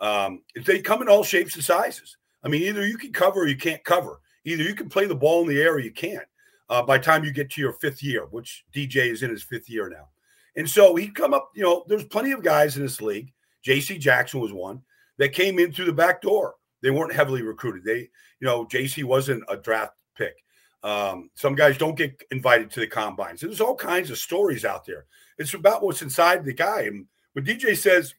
Um, 0.00 0.42
they 0.64 0.80
come 0.80 1.02
in 1.02 1.08
all 1.08 1.24
shapes 1.24 1.56
and 1.56 1.64
sizes. 1.64 2.16
I 2.42 2.48
mean, 2.48 2.62
either 2.62 2.86
you 2.86 2.96
can 2.96 3.12
cover 3.12 3.40
or 3.40 3.46
you 3.46 3.56
can't 3.56 3.84
cover. 3.84 4.20
Either 4.44 4.62
you 4.62 4.74
can 4.74 4.88
play 4.88 5.06
the 5.06 5.14
ball 5.14 5.42
in 5.42 5.48
the 5.48 5.60
air 5.60 5.74
or 5.74 5.78
you 5.78 5.92
can't. 5.92 6.26
Uh, 6.70 6.82
by 6.82 6.96
time 6.96 7.24
you 7.24 7.32
get 7.32 7.50
to 7.50 7.60
your 7.60 7.72
fifth 7.74 8.02
year, 8.02 8.26
which 8.30 8.64
DJ 8.74 9.10
is 9.10 9.22
in 9.22 9.30
his 9.30 9.42
fifth 9.42 9.68
year 9.68 9.90
now, 9.90 10.08
and 10.56 10.68
so 10.68 10.96
he 10.96 11.08
come 11.08 11.34
up. 11.34 11.50
You 11.54 11.62
know, 11.62 11.84
there's 11.88 12.04
plenty 12.04 12.32
of 12.32 12.42
guys 12.42 12.76
in 12.78 12.82
this 12.82 13.02
league. 13.02 13.33
J.C. 13.64 13.98
Jackson 13.98 14.40
was 14.40 14.52
one 14.52 14.82
that 15.18 15.32
came 15.32 15.58
in 15.58 15.72
through 15.72 15.86
the 15.86 15.92
back 15.92 16.22
door. 16.22 16.54
They 16.82 16.90
weren't 16.90 17.14
heavily 17.14 17.42
recruited. 17.42 17.84
They, 17.84 18.10
you 18.40 18.46
know, 18.46 18.66
J.C. 18.66 19.04
wasn't 19.04 19.42
a 19.48 19.56
draft 19.56 19.94
pick. 20.16 20.36
Um, 20.82 21.30
some 21.34 21.54
guys 21.54 21.78
don't 21.78 21.96
get 21.96 22.22
invited 22.30 22.70
to 22.72 22.80
the 22.80 22.86
combines. 22.86 23.40
There's 23.40 23.62
all 23.62 23.74
kinds 23.74 24.10
of 24.10 24.18
stories 24.18 24.66
out 24.66 24.84
there. 24.84 25.06
It's 25.38 25.54
about 25.54 25.82
what's 25.82 26.02
inside 26.02 26.44
the 26.44 26.52
guy. 26.52 26.82
And 26.82 27.06
when 27.32 27.46
DJ 27.46 27.76
says 27.76 28.14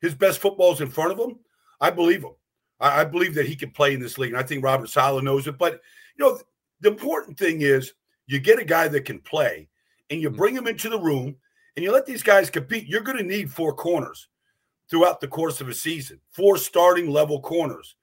his 0.00 0.14
best 0.14 0.40
football 0.40 0.72
is 0.72 0.80
in 0.80 0.90
front 0.90 1.12
of 1.12 1.18
him, 1.20 1.38
I 1.80 1.90
believe 1.90 2.24
him. 2.24 2.34
I, 2.80 3.02
I 3.02 3.04
believe 3.04 3.34
that 3.36 3.46
he 3.46 3.54
can 3.54 3.70
play 3.70 3.94
in 3.94 4.00
this 4.00 4.18
league. 4.18 4.32
And 4.32 4.40
I 4.40 4.42
think 4.42 4.64
Robert 4.64 4.88
Saleh 4.88 5.22
knows 5.22 5.46
it. 5.46 5.56
But, 5.56 5.80
you 6.16 6.24
know, 6.24 6.40
the 6.80 6.88
important 6.88 7.38
thing 7.38 7.60
is 7.60 7.94
you 8.26 8.40
get 8.40 8.58
a 8.58 8.64
guy 8.64 8.88
that 8.88 9.04
can 9.04 9.20
play 9.20 9.68
and 10.10 10.20
you 10.20 10.30
mm. 10.30 10.36
bring 10.36 10.56
him 10.56 10.66
into 10.66 10.88
the 10.88 10.98
room 10.98 11.36
and 11.76 11.84
you 11.84 11.92
let 11.92 12.06
these 12.06 12.24
guys 12.24 12.50
compete. 12.50 12.88
You're 12.88 13.02
going 13.02 13.18
to 13.18 13.24
need 13.24 13.52
four 13.52 13.72
corners 13.72 14.26
throughout 14.90 15.20
the 15.20 15.28
course 15.28 15.60
of 15.60 15.68
a 15.68 15.74
season, 15.74 16.20
four 16.30 16.56
starting 16.56 17.10
level 17.10 17.40
corners, 17.40 17.96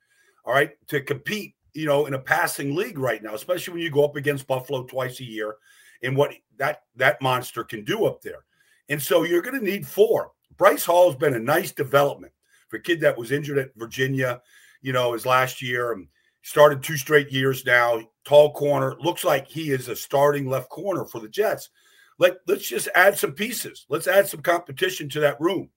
all 0.45 0.53
right, 0.53 0.71
to 0.87 1.01
compete, 1.01 1.55
you 1.73 1.85
know, 1.85 2.05
in 2.05 2.13
a 2.13 2.19
passing 2.19 2.75
league 2.75 2.99
right 2.99 3.23
now, 3.23 3.33
especially 3.33 3.73
when 3.73 3.83
you 3.83 3.91
go 3.91 4.05
up 4.05 4.15
against 4.15 4.47
Buffalo 4.47 4.83
twice 4.83 5.19
a 5.19 5.25
year 5.25 5.55
and 6.03 6.15
what 6.15 6.33
that 6.57 6.83
that 6.95 7.21
monster 7.21 7.63
can 7.63 7.83
do 7.83 8.05
up 8.05 8.21
there. 8.21 8.45
And 8.89 9.01
so 9.01 9.23
you're 9.23 9.41
going 9.41 9.59
to 9.59 9.65
need 9.65 9.87
four. 9.87 10.31
Bryce 10.57 10.85
Hall 10.85 11.09
has 11.09 11.17
been 11.17 11.33
a 11.33 11.39
nice 11.39 11.71
development 11.71 12.33
for 12.69 12.77
a 12.77 12.81
kid 12.81 13.01
that 13.01 13.17
was 13.17 13.31
injured 13.31 13.57
at 13.57 13.75
Virginia, 13.75 14.41
you 14.81 14.93
know, 14.93 15.13
his 15.13 15.25
last 15.25 15.61
year 15.61 15.91
and 15.91 16.07
started 16.43 16.83
two 16.83 16.97
straight 16.97 17.31
years 17.31 17.65
now. 17.65 17.99
Tall 18.23 18.53
corner. 18.53 18.95
Looks 18.99 19.23
like 19.23 19.47
he 19.47 19.71
is 19.71 19.87
a 19.87 19.95
starting 19.95 20.47
left 20.47 20.69
corner 20.69 21.05
for 21.05 21.19
the 21.19 21.29
Jets. 21.29 21.69
Like, 22.17 22.37
let's 22.47 22.67
just 22.67 22.87
add 22.95 23.17
some 23.17 23.33
pieces. 23.33 23.85
Let's 23.89 24.07
add 24.07 24.27
some 24.27 24.41
competition 24.41 25.09
to 25.09 25.19
that 25.21 25.41
room. 25.41 25.69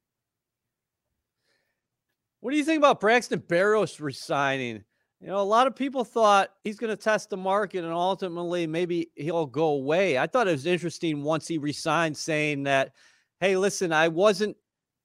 What 2.41 2.53
do 2.53 2.57
you 2.57 2.65
think 2.65 2.79
about 2.79 3.01
Braxton 3.01 3.41
Berrios 3.41 4.01
resigning? 4.01 4.85
You 5.21 5.27
know, 5.27 5.39
a 5.39 5.43
lot 5.43 5.67
of 5.67 5.75
people 5.75 6.05
thought 6.05 6.51
he's 6.63 6.79
going 6.79 6.97
to 6.97 7.03
test 7.03 7.31
the 7.31 7.37
market 7.37 7.83
and 7.83 7.93
ultimately 7.93 8.67
maybe 8.69 9.11
he'll 9.17 9.47
go 9.47 9.71
away. 9.71 10.17
I 10.17 10.29
thought 10.29 10.47
it 10.47 10.53
was 10.53 10.67
interesting 10.67 11.23
once 11.25 11.49
he 11.49 11.59
resigned 11.59 12.17
saying 12.17 12.63
that, 12.65 12.93
hey, 13.41 13.57
listen, 13.57 13.93
I 13.93 14.07
wasn't 14.09 14.57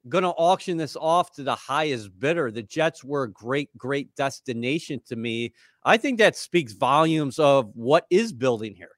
going 0.10 0.24
to 0.24 0.30
auction 0.30 0.78
this 0.78 0.96
off 0.96 1.32
to 1.34 1.43
the 1.43 1.56
highest 1.56 2.17
bidder. 2.19 2.52
The 2.52 2.62
Jets 2.62 3.04
were 3.04 3.24
a 3.24 3.32
great, 3.32 3.76
great 3.76 4.15
destination 4.15 5.02
to 5.08 5.15
me. 5.15 5.54
I 5.84 5.98
think 5.98 6.19
that 6.19 6.36
speaks 6.36 6.74
volumes 6.74 7.39
of 7.39 7.72
what 7.74 8.06
is 8.12 8.34
building 8.34 8.76
here. 8.76 8.89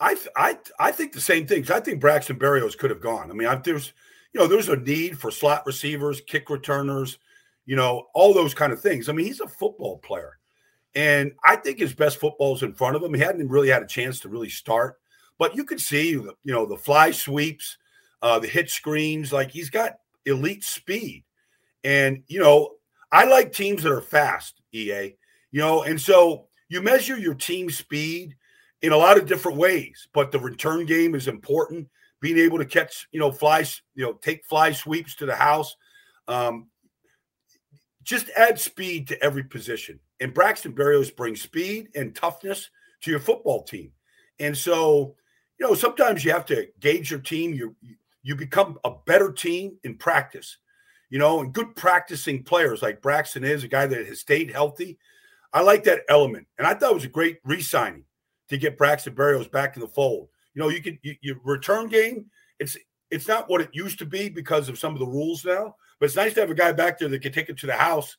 I 0.00 0.16
I 0.34 0.58
I 0.78 0.92
think 0.92 1.12
the 1.12 1.20
same 1.20 1.46
things. 1.46 1.70
I 1.70 1.78
think 1.80 2.00
Braxton 2.00 2.38
Berrios 2.38 2.76
could 2.76 2.88
have 2.88 3.02
gone. 3.02 3.30
I 3.30 3.34
mean, 3.34 3.46
I, 3.46 3.56
there's 3.56 3.92
you 4.32 4.40
know 4.40 4.46
there's 4.46 4.68
a 4.68 4.76
need 4.76 5.18
for 5.18 5.30
slot 5.30 5.64
receivers, 5.66 6.20
kick 6.20 6.50
returners, 6.50 7.18
you 7.66 7.76
know, 7.76 8.08
all 8.14 8.32
those 8.32 8.54
kind 8.54 8.72
of 8.72 8.80
things. 8.80 9.08
I 9.08 9.12
mean, 9.12 9.26
he's 9.26 9.40
a 9.40 9.48
football 9.48 9.98
player, 9.98 10.38
and 10.94 11.32
I 11.44 11.56
think 11.56 11.78
his 11.78 11.94
best 11.94 12.18
football 12.18 12.54
is 12.54 12.62
in 12.62 12.74
front 12.74 12.96
of 12.96 13.02
him. 13.02 13.14
He 13.14 13.20
hadn't 13.20 13.48
really 13.48 13.68
had 13.68 13.82
a 13.82 13.86
chance 13.86 14.20
to 14.20 14.28
really 14.28 14.48
start, 14.48 15.00
but 15.38 15.54
you 15.56 15.64
could 15.64 15.80
see 15.80 16.10
you 16.10 16.34
know 16.44 16.66
the 16.66 16.76
fly 16.76 17.10
sweeps 17.10 17.76
uh, 18.22 18.38
the 18.38 18.48
hit 18.48 18.70
screens. 18.70 19.32
Like 19.32 19.50
he's 19.50 19.70
got 19.70 19.98
elite 20.26 20.64
speed. 20.64 21.24
And, 21.84 22.22
you 22.26 22.40
know, 22.40 22.76
I 23.10 23.24
like 23.24 23.52
teams 23.52 23.82
that 23.82 23.92
are 23.92 24.00
fast, 24.00 24.60
EA, 24.72 25.14
you 25.50 25.60
know, 25.60 25.82
and 25.82 26.00
so 26.00 26.46
you 26.68 26.82
measure 26.82 27.18
your 27.18 27.34
team 27.34 27.70
speed 27.70 28.36
in 28.82 28.92
a 28.92 28.96
lot 28.96 29.18
of 29.18 29.26
different 29.26 29.58
ways, 29.58 30.08
but 30.12 30.30
the 30.30 30.38
return 30.38 30.86
game 30.86 31.14
is 31.14 31.26
important. 31.26 31.88
Being 32.20 32.38
able 32.38 32.58
to 32.58 32.64
catch, 32.64 33.08
you 33.12 33.20
know, 33.20 33.32
flies, 33.32 33.82
you 33.94 34.04
know, 34.04 34.12
take 34.14 34.44
fly 34.44 34.72
sweeps 34.72 35.14
to 35.16 35.26
the 35.26 35.34
house. 35.34 35.74
Um, 36.28 36.68
just 38.02 38.30
add 38.36 38.58
speed 38.58 39.08
to 39.08 39.22
every 39.22 39.44
position. 39.44 40.00
And 40.20 40.34
Braxton 40.34 40.74
Berrios 40.74 41.14
brings 41.14 41.40
speed 41.40 41.88
and 41.94 42.14
toughness 42.14 42.70
to 43.02 43.10
your 43.10 43.20
football 43.20 43.62
team. 43.62 43.92
And 44.38 44.56
so, 44.56 45.14
you 45.58 45.66
know, 45.66 45.74
sometimes 45.74 46.24
you 46.24 46.32
have 46.32 46.46
to 46.46 46.68
gauge 46.80 47.10
your 47.10 47.20
team. 47.20 47.54
You 47.54 47.74
you 48.22 48.36
become 48.36 48.78
a 48.84 48.92
better 49.06 49.32
team 49.32 49.78
in 49.84 49.96
practice, 49.96 50.58
you 51.08 51.18
know, 51.18 51.40
and 51.40 51.52
good 51.52 51.74
practicing 51.74 52.42
players 52.42 52.82
like 52.82 53.00
Braxton 53.02 53.44
is 53.44 53.64
a 53.64 53.68
guy 53.68 53.86
that 53.86 54.06
has 54.06 54.20
stayed 54.20 54.50
healthy. 54.50 54.98
I 55.52 55.62
like 55.62 55.84
that 55.84 56.02
element. 56.08 56.46
And 56.58 56.66
I 56.66 56.74
thought 56.74 56.92
it 56.92 56.94
was 56.94 57.04
a 57.04 57.08
great 57.08 57.38
re 57.44 57.62
signing 57.62 58.04
to 58.48 58.58
get 58.58 58.78
Braxton 58.78 59.14
Berrios 59.14 59.50
back 59.50 59.76
in 59.76 59.80
the 59.80 59.88
fold. 59.88 60.28
You 60.54 60.62
know, 60.62 60.68
you 60.68 60.82
can, 60.82 60.98
you, 61.02 61.14
your 61.20 61.36
return 61.44 61.88
game, 61.88 62.26
it's, 62.58 62.76
it's 63.10 63.28
not 63.28 63.48
what 63.48 63.60
it 63.60 63.70
used 63.72 63.98
to 64.00 64.06
be 64.06 64.28
because 64.28 64.68
of 64.68 64.78
some 64.78 64.92
of 64.92 65.00
the 65.00 65.06
rules 65.06 65.44
now, 65.44 65.74
but 65.98 66.06
it's 66.06 66.16
nice 66.16 66.34
to 66.34 66.40
have 66.40 66.50
a 66.50 66.54
guy 66.54 66.72
back 66.72 66.98
there 66.98 67.08
that 67.08 67.22
can 67.22 67.32
take 67.32 67.48
it 67.48 67.58
to 67.58 67.66
the 67.66 67.72
house. 67.74 68.16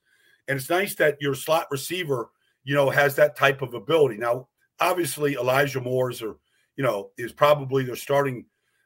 And 0.47 0.57
it's 0.57 0.69
nice 0.69 0.95
that 0.95 1.17
your 1.21 1.35
slot 1.35 1.67
receiver, 1.71 2.29
you 2.63 2.75
know, 2.75 2.89
has 2.89 3.15
that 3.15 3.35
type 3.35 3.61
of 3.61 3.73
ability. 3.73 4.17
Now, 4.17 4.47
obviously, 4.79 5.35
Elijah 5.35 5.81
Moore's 5.81 6.21
or, 6.21 6.37
you 6.75 6.83
know, 6.83 7.11
is 7.17 7.31
probably 7.31 7.83
their 7.83 7.95
starting 7.95 8.45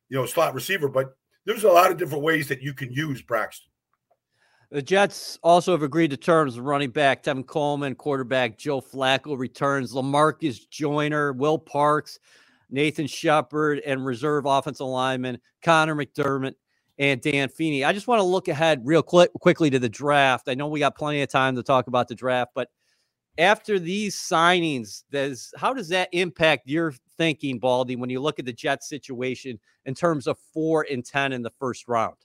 you 0.10 0.18
know, 0.18 0.26
slot 0.26 0.54
receiver, 0.54 0.88
but 0.88 1.16
there's 1.46 1.64
a 1.64 1.70
lot 1.70 1.92
of 1.92 1.98
different 1.98 2.24
ways 2.24 2.48
that 2.48 2.62
you 2.62 2.74
can 2.74 2.92
use 2.92 3.22
Braxton. 3.22 3.70
The 4.72 4.82
Jets 4.82 5.40
also 5.44 5.72
have 5.72 5.84
agreed 5.84 6.10
to 6.12 6.18
terms 6.18 6.60
running 6.60 6.90
back 6.90 7.24
Tevin 7.24 7.46
Coleman, 7.46 7.96
quarterback 7.96 8.58
Joe 8.58 8.82
Flacco 8.82 9.38
returns, 9.38 9.94
Lamarcus 9.94 10.68
Joyner, 10.70 11.34
Will 11.34 11.60
Parks, 11.60 12.20
Nathan 12.70 13.08
Shepherd, 13.08 13.80
and 13.86 14.06
reserve 14.06 14.46
offensive 14.46 14.88
lineman 14.88 15.40
Connor 15.64 15.96
McDermott 15.96 16.56
and 16.98 17.22
Dan 17.22 17.50
Feeney. 17.50 17.84
I 17.84 17.94
just 17.94 18.08
want 18.08 18.20
to 18.20 18.24
look 18.24 18.48
ahead 18.48 18.82
real 18.86 19.04
quick, 19.04 19.32
quickly 19.34 19.70
to 19.70 19.80
the 19.80 19.90
draft. 19.90 20.48
I 20.48 20.54
know 20.54 20.68
we 20.68 20.80
got 20.80 20.96
plenty 20.96 21.22
of 21.22 21.30
time 21.30 21.56
to 21.56 21.64
talk 21.64 21.88
about 21.88 22.08
the 22.08 22.16
draft, 22.16 22.52
but 22.56 22.70
after 23.38 23.80
these 23.80 24.16
signings, 24.16 25.04
does 25.12 25.54
how 25.58 25.74
does 25.74 25.90
that 25.90 26.10
impact 26.14 26.68
your 26.68 26.94
thinking, 27.18 27.60
Baldy, 27.60 27.96
when 27.96 28.10
you 28.10 28.22
look 28.22 28.40
at 28.40 28.46
the 28.46 28.54
Jets 28.54 28.88
situation 28.88 29.60
in 29.86 29.94
terms 29.94 30.28
of 30.28 30.38
four 30.54 30.86
and 30.90 31.04
ten 31.06 31.34
in 31.34 31.42
the 31.42 31.52
first 31.60 31.88
round? 31.88 32.16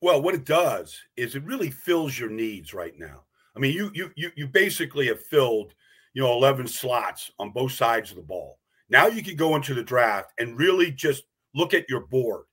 Well, 0.00 0.22
what 0.22 0.34
it 0.34 0.44
does 0.44 0.98
is 1.16 1.34
it 1.34 1.44
really 1.44 1.70
fills 1.70 2.18
your 2.18 2.30
needs 2.30 2.72
right 2.72 2.94
now. 2.96 3.24
I 3.56 3.60
mean, 3.60 3.74
you 3.74 3.90
you 3.94 4.10
you 4.16 4.30
you 4.36 4.46
basically 4.46 5.08
have 5.08 5.22
filled, 5.22 5.74
you 6.14 6.22
know, 6.22 6.32
11 6.32 6.68
slots 6.68 7.30
on 7.38 7.50
both 7.50 7.72
sides 7.72 8.10
of 8.10 8.16
the 8.16 8.22
ball. 8.22 8.58
Now 8.90 9.06
you 9.06 9.22
can 9.22 9.36
go 9.36 9.56
into 9.56 9.74
the 9.74 9.82
draft 9.82 10.32
and 10.38 10.58
really 10.58 10.90
just 10.90 11.24
look 11.54 11.74
at 11.74 11.88
your 11.88 12.06
board. 12.06 12.44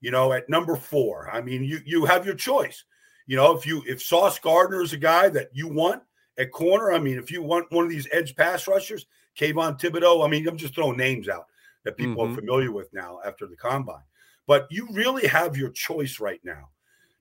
You 0.00 0.12
know, 0.12 0.32
at 0.32 0.48
number 0.48 0.76
4. 0.76 1.30
I 1.32 1.40
mean, 1.40 1.64
you 1.64 1.80
you 1.84 2.04
have 2.04 2.24
your 2.24 2.36
choice. 2.36 2.84
You 3.26 3.36
know, 3.36 3.56
if 3.56 3.66
you 3.66 3.82
if 3.86 4.00
Sauce 4.00 4.38
Gardner 4.38 4.80
is 4.80 4.92
a 4.92 4.98
guy 4.98 5.28
that 5.30 5.48
you 5.52 5.68
want, 5.68 6.02
at 6.38 6.52
corner. 6.52 6.92
I 6.92 6.98
mean, 6.98 7.18
if 7.18 7.30
you 7.30 7.42
want 7.42 7.70
one 7.70 7.84
of 7.84 7.90
these 7.90 8.08
edge 8.12 8.34
pass 8.36 8.66
rushers, 8.66 9.06
Kayvon 9.38 9.78
Thibodeaux, 9.78 10.24
I 10.24 10.30
mean, 10.30 10.46
I'm 10.48 10.56
just 10.56 10.74
throwing 10.74 10.96
names 10.96 11.28
out 11.28 11.46
that 11.84 11.96
people 11.96 12.22
mm-hmm. 12.22 12.32
are 12.32 12.36
familiar 12.36 12.72
with 12.72 12.92
now 12.92 13.20
after 13.24 13.46
the 13.46 13.56
combine. 13.56 14.02
But 14.46 14.66
you 14.70 14.88
really 14.92 15.26
have 15.26 15.56
your 15.56 15.70
choice 15.70 16.20
right 16.20 16.40
now 16.42 16.70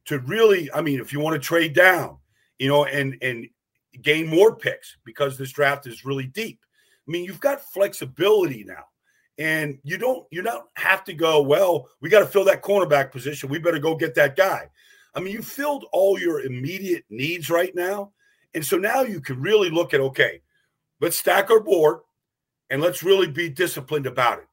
to 0.05 0.19
really, 0.19 0.71
I 0.71 0.81
mean, 0.81 0.99
if 0.99 1.11
you 1.11 1.19
want 1.19 1.33
to 1.33 1.45
trade 1.45 1.73
down, 1.73 2.17
you 2.57 2.69
know, 2.69 2.85
and 2.85 3.17
and 3.21 3.47
gain 4.01 4.27
more 4.27 4.55
picks 4.55 4.97
because 5.03 5.37
this 5.37 5.51
draft 5.51 5.87
is 5.87 6.05
really 6.05 6.27
deep. 6.27 6.59
I 7.07 7.11
mean, 7.11 7.23
you've 7.23 7.39
got 7.39 7.61
flexibility 7.61 8.63
now. 8.63 8.85
And 9.39 9.77
you 9.83 9.97
don't 9.97 10.25
you 10.31 10.41
don't 10.41 10.65
have 10.75 11.03
to 11.05 11.13
go, 11.13 11.41
well, 11.41 11.87
we 12.01 12.09
got 12.09 12.19
to 12.19 12.25
fill 12.25 12.45
that 12.45 12.63
cornerback 12.63 13.11
position. 13.11 13.49
We 13.49 13.59
better 13.59 13.79
go 13.79 13.95
get 13.95 14.15
that 14.15 14.35
guy. 14.35 14.67
I 15.13 15.19
mean, 15.19 15.33
you 15.33 15.41
filled 15.41 15.85
all 15.91 16.19
your 16.19 16.41
immediate 16.41 17.05
needs 17.09 17.49
right 17.49 17.73
now. 17.75 18.13
And 18.55 18.65
so 18.65 18.77
now 18.77 19.01
you 19.01 19.21
can 19.21 19.39
really 19.39 19.69
look 19.69 19.93
at 19.93 19.99
okay, 19.99 20.41
let's 21.01 21.19
stack 21.19 21.51
our 21.51 21.59
board 21.59 21.99
and 22.71 22.81
let's 22.81 23.03
really 23.03 23.27
be 23.27 23.47
disciplined 23.49 24.07
about 24.07 24.39
it. 24.39 24.47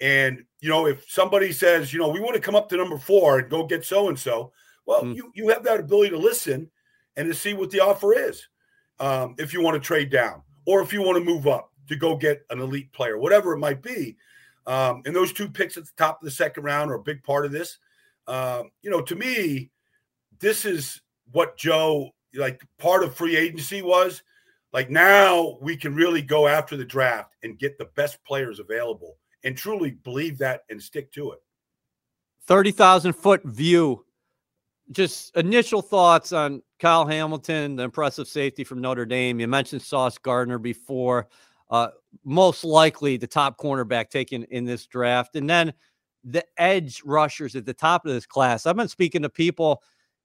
And 0.00 0.44
you 0.60 0.68
know, 0.68 0.86
if 0.86 1.04
somebody 1.10 1.50
says, 1.50 1.92
you 1.92 1.98
know, 1.98 2.08
we 2.08 2.20
want 2.20 2.36
to 2.36 2.40
come 2.40 2.54
up 2.54 2.68
to 2.68 2.76
number 2.76 2.98
four 2.98 3.40
and 3.40 3.50
go 3.50 3.66
get 3.66 3.84
so 3.84 4.08
and 4.08 4.18
so, 4.18 4.52
well, 4.86 5.02
mm. 5.02 5.16
you 5.16 5.32
you 5.34 5.48
have 5.48 5.64
that 5.64 5.80
ability 5.80 6.10
to 6.10 6.18
listen 6.18 6.70
and 7.16 7.26
to 7.26 7.34
see 7.34 7.54
what 7.54 7.70
the 7.70 7.80
offer 7.80 8.14
is. 8.14 8.46
Um, 9.00 9.34
if 9.38 9.52
you 9.52 9.62
want 9.62 9.74
to 9.74 9.84
trade 9.84 10.10
down 10.10 10.42
or 10.64 10.80
if 10.80 10.92
you 10.92 11.02
want 11.02 11.18
to 11.18 11.24
move 11.24 11.48
up 11.48 11.72
to 11.88 11.96
go 11.96 12.16
get 12.16 12.44
an 12.50 12.60
elite 12.60 12.92
player, 12.92 13.18
whatever 13.18 13.52
it 13.52 13.58
might 13.58 13.82
be. 13.82 14.16
Um, 14.66 15.02
and 15.06 15.16
those 15.16 15.32
two 15.32 15.48
picks 15.48 15.76
at 15.76 15.84
the 15.84 15.92
top 15.96 16.20
of 16.20 16.24
the 16.24 16.30
second 16.30 16.62
round 16.62 16.90
are 16.90 16.96
a 16.96 17.02
big 17.02 17.22
part 17.22 17.46
of 17.46 17.52
this. 17.52 17.78
Um, 18.26 18.70
you 18.82 18.90
know, 18.90 19.00
to 19.02 19.16
me, 19.16 19.70
this 20.40 20.64
is 20.64 21.00
what 21.32 21.56
Joe 21.56 22.10
like 22.34 22.62
part 22.78 23.02
of 23.02 23.14
free 23.14 23.36
agency 23.36 23.82
was. 23.82 24.22
Like 24.72 24.90
now 24.90 25.58
we 25.62 25.76
can 25.76 25.94
really 25.94 26.22
go 26.22 26.46
after 26.46 26.76
the 26.76 26.84
draft 26.84 27.34
and 27.42 27.58
get 27.58 27.78
the 27.78 27.88
best 27.96 28.22
players 28.24 28.60
available 28.60 29.16
and 29.44 29.56
truly 29.56 29.92
believe 29.92 30.38
that 30.38 30.62
and 30.68 30.82
stick 30.82 31.10
to 31.12 31.32
it. 31.32 31.38
30,000 32.46 33.12
foot 33.12 33.42
view. 33.44 34.04
Just 34.90 35.36
initial 35.36 35.82
thoughts 35.82 36.32
on 36.32 36.62
Kyle 36.78 37.06
Hamilton, 37.06 37.76
the 37.76 37.82
impressive 37.82 38.26
safety 38.26 38.64
from 38.64 38.80
Notre 38.80 39.04
Dame. 39.04 39.38
You 39.38 39.46
mentioned 39.46 39.82
Sauce 39.82 40.16
Gardner 40.16 40.58
before. 40.58 41.28
Uh, 41.70 41.88
most 42.24 42.64
likely 42.64 43.16
the 43.16 43.26
top 43.26 43.58
cornerback 43.58 44.08
taken 44.10 44.44
in 44.44 44.64
this 44.64 44.86
draft. 44.86 45.36
And 45.36 45.48
then 45.48 45.72
the 46.24 46.44
edge 46.56 47.02
rushers 47.04 47.54
at 47.56 47.64
the 47.64 47.74
top 47.74 48.06
of 48.06 48.12
this 48.12 48.26
class. 48.26 48.66
I've 48.66 48.76
been 48.76 48.88
speaking 48.88 49.22
to 49.22 49.28
people, 49.28 49.82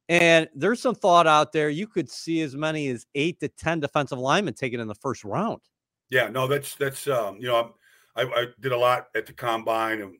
and 0.09 0.49
there's 0.55 0.81
some 0.81 0.95
thought 0.95 1.27
out 1.27 1.51
there. 1.51 1.69
You 1.69 1.87
could 1.87 2.09
see 2.09 2.41
as 2.41 2.55
many 2.55 2.87
as 2.87 3.05
eight 3.15 3.39
to 3.41 3.47
10 3.47 3.79
defensive 3.79 4.19
linemen 4.19 4.53
taken 4.53 4.79
in 4.79 4.87
the 4.87 4.95
first 4.95 5.23
round. 5.23 5.61
Yeah, 6.09 6.29
no, 6.29 6.47
that's, 6.47 6.75
that's, 6.75 7.07
um, 7.07 7.37
you 7.39 7.47
know, 7.47 7.73
I, 8.15 8.23
I 8.23 8.45
did 8.59 8.71
a 8.71 8.77
lot 8.77 9.07
at 9.15 9.25
the 9.25 9.33
combine 9.33 10.01
and 10.01 10.15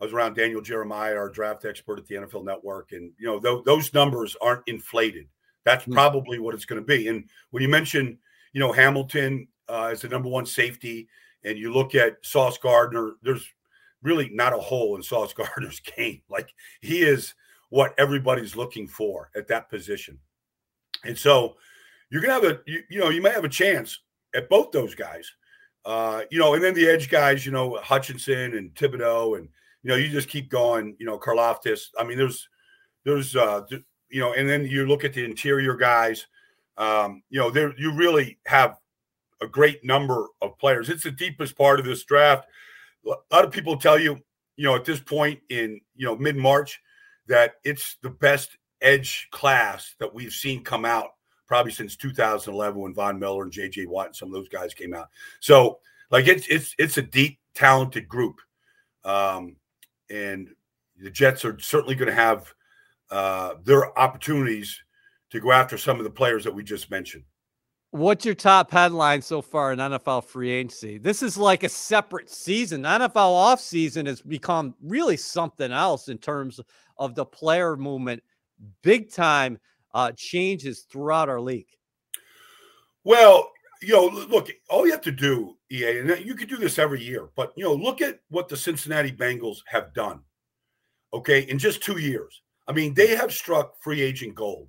I 0.00 0.04
was 0.04 0.12
around 0.12 0.34
Daniel 0.34 0.60
Jeremiah, 0.60 1.16
our 1.16 1.28
draft 1.28 1.64
expert 1.64 1.98
at 1.98 2.06
the 2.06 2.16
NFL 2.16 2.44
Network. 2.44 2.92
And, 2.92 3.12
you 3.18 3.26
know, 3.26 3.40
th- 3.40 3.64
those 3.64 3.94
numbers 3.94 4.36
aren't 4.40 4.62
inflated. 4.66 5.26
That's 5.64 5.84
mm-hmm. 5.84 5.92
probably 5.92 6.38
what 6.38 6.54
it's 6.54 6.64
going 6.64 6.80
to 6.80 6.86
be. 6.86 7.08
And 7.08 7.24
when 7.50 7.62
you 7.62 7.68
mention, 7.68 8.18
you 8.52 8.60
know, 8.60 8.72
Hamilton 8.72 9.48
uh, 9.68 9.88
as 9.92 10.02
the 10.02 10.08
number 10.08 10.28
one 10.28 10.46
safety, 10.46 11.08
and 11.44 11.58
you 11.58 11.72
look 11.72 11.94
at 11.94 12.16
Sauce 12.22 12.58
Gardner, 12.58 13.12
there's 13.22 13.46
really 14.02 14.30
not 14.32 14.52
a 14.52 14.58
hole 14.58 14.96
in 14.96 15.02
Sauce 15.02 15.32
Gardner's 15.34 15.80
game. 15.80 16.22
Like 16.28 16.50
he 16.80 17.02
is 17.02 17.34
what 17.70 17.94
everybody's 17.98 18.56
looking 18.56 18.86
for 18.86 19.30
at 19.36 19.48
that 19.48 19.68
position. 19.68 20.18
And 21.04 21.18
so 21.18 21.56
you're 22.10 22.22
gonna 22.22 22.34
have 22.34 22.44
a 22.44 22.60
you, 22.66 22.82
you 22.88 23.00
know, 23.00 23.10
you 23.10 23.22
may 23.22 23.30
have 23.30 23.44
a 23.44 23.48
chance 23.48 24.00
at 24.34 24.48
both 24.48 24.72
those 24.72 24.94
guys. 24.94 25.30
Uh, 25.84 26.22
you 26.30 26.38
know, 26.38 26.54
and 26.54 26.64
then 26.64 26.74
the 26.74 26.88
edge 26.88 27.08
guys, 27.08 27.46
you 27.46 27.52
know, 27.52 27.78
Hutchinson 27.80 28.56
and 28.56 28.74
Thibodeaux, 28.74 29.38
and 29.38 29.48
you 29.82 29.90
know, 29.90 29.96
you 29.96 30.08
just 30.08 30.28
keep 30.28 30.50
going, 30.50 30.96
you 30.98 31.06
know, 31.06 31.18
Karlaftis. 31.18 31.88
I 31.98 32.04
mean, 32.04 32.18
there's 32.18 32.48
there's 33.04 33.36
uh 33.36 33.62
you 34.08 34.20
know, 34.20 34.32
and 34.32 34.48
then 34.48 34.64
you 34.64 34.86
look 34.86 35.04
at 35.04 35.12
the 35.12 35.24
interior 35.24 35.76
guys, 35.76 36.26
um, 36.76 37.22
you 37.30 37.40
know, 37.40 37.50
there 37.50 37.72
you 37.78 37.92
really 37.92 38.38
have 38.46 38.76
a 39.40 39.46
great 39.46 39.84
number 39.84 40.26
of 40.40 40.58
players. 40.58 40.88
It's 40.88 41.04
the 41.04 41.10
deepest 41.10 41.56
part 41.56 41.78
of 41.78 41.86
this 41.86 42.04
draft. 42.04 42.46
A 43.06 43.34
lot 43.34 43.44
of 43.44 43.52
people 43.52 43.76
tell 43.76 43.98
you, 43.98 44.18
you 44.56 44.64
know, 44.64 44.74
at 44.74 44.84
this 44.84 45.00
point 45.00 45.40
in 45.50 45.80
you 45.94 46.06
know 46.06 46.16
mid 46.16 46.36
March, 46.36 46.80
that 47.26 47.54
it's 47.64 47.96
the 48.02 48.10
best 48.10 48.56
edge 48.80 49.28
class 49.30 49.94
that 49.98 50.12
we've 50.12 50.32
seen 50.32 50.62
come 50.62 50.84
out 50.84 51.10
probably 51.46 51.72
since 51.72 51.96
2011 51.96 52.80
when 52.80 52.94
Von 52.94 53.18
Miller 53.18 53.44
and 53.44 53.52
J.J. 53.52 53.86
Watt 53.86 54.06
and 54.06 54.16
some 54.16 54.28
of 54.28 54.34
those 54.34 54.48
guys 54.48 54.74
came 54.74 54.94
out. 54.94 55.08
So 55.40 55.78
like 56.10 56.26
it's 56.26 56.46
it's 56.48 56.74
it's 56.78 56.98
a 56.98 57.02
deep, 57.02 57.38
talented 57.54 58.08
group, 58.08 58.40
um, 59.04 59.56
and 60.10 60.48
the 60.98 61.10
Jets 61.10 61.44
are 61.44 61.58
certainly 61.58 61.94
going 61.94 62.08
to 62.08 62.14
have 62.14 62.52
uh, 63.10 63.54
their 63.64 63.96
opportunities 63.98 64.82
to 65.30 65.40
go 65.40 65.52
after 65.52 65.76
some 65.76 65.98
of 65.98 66.04
the 66.04 66.10
players 66.10 66.44
that 66.44 66.54
we 66.54 66.62
just 66.62 66.90
mentioned. 66.90 67.24
What's 67.96 68.26
your 68.26 68.34
top 68.34 68.70
headline 68.70 69.22
so 69.22 69.40
far 69.40 69.72
in 69.72 69.78
NFL 69.78 70.24
free 70.24 70.50
agency? 70.50 70.98
This 70.98 71.22
is 71.22 71.38
like 71.38 71.62
a 71.62 71.68
separate 71.70 72.28
season. 72.28 72.82
NFL 72.82 73.14
offseason 73.14 74.06
has 74.06 74.20
become 74.20 74.74
really 74.82 75.16
something 75.16 75.72
else 75.72 76.08
in 76.08 76.18
terms 76.18 76.60
of 76.98 77.14
the 77.14 77.24
player 77.24 77.74
movement. 77.74 78.22
Big 78.82 79.10
time 79.10 79.58
uh, 79.94 80.12
changes 80.14 80.86
throughout 80.90 81.30
our 81.30 81.40
league. 81.40 81.68
Well, 83.02 83.50
you 83.80 83.94
know, 83.94 84.08
look, 84.28 84.50
all 84.68 84.84
you 84.84 84.92
have 84.92 85.00
to 85.00 85.10
do, 85.10 85.56
EA, 85.72 86.00
and 86.00 86.18
you 86.22 86.34
could 86.34 86.50
do 86.50 86.58
this 86.58 86.78
every 86.78 87.02
year, 87.02 87.30
but 87.34 87.54
you 87.56 87.64
know, 87.64 87.72
look 87.72 88.02
at 88.02 88.20
what 88.28 88.48
the 88.48 88.58
Cincinnati 88.58 89.10
Bengals 89.10 89.60
have 89.68 89.94
done. 89.94 90.20
Okay, 91.14 91.40
in 91.48 91.58
just 91.58 91.82
two 91.82 91.98
years. 91.98 92.42
I 92.68 92.72
mean, 92.72 92.92
they 92.92 93.16
have 93.16 93.32
struck 93.32 93.80
free 93.80 94.02
agent 94.02 94.34
gold. 94.34 94.68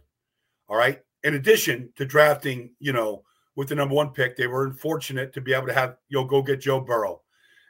All 0.69 0.77
right 0.77 1.01
in 1.27 1.33
addition 1.33 1.89
to 1.97 2.05
drafting, 2.05 2.71
you 2.79 2.93
know, 2.93 3.23
with 3.57 3.67
the 3.67 3.75
number 3.75 3.93
one 3.93 4.11
pick, 4.11 4.37
they 4.37 4.47
were 4.47 4.71
fortunate 4.71 5.33
to 5.33 5.41
be 5.41 5.53
able 5.53 5.67
to 5.67 5.73
have, 5.73 5.97
you 6.07 6.17
know, 6.17 6.23
go 6.23 6.41
get 6.41 6.61
Joe 6.61 6.79
Burrow 6.79 7.21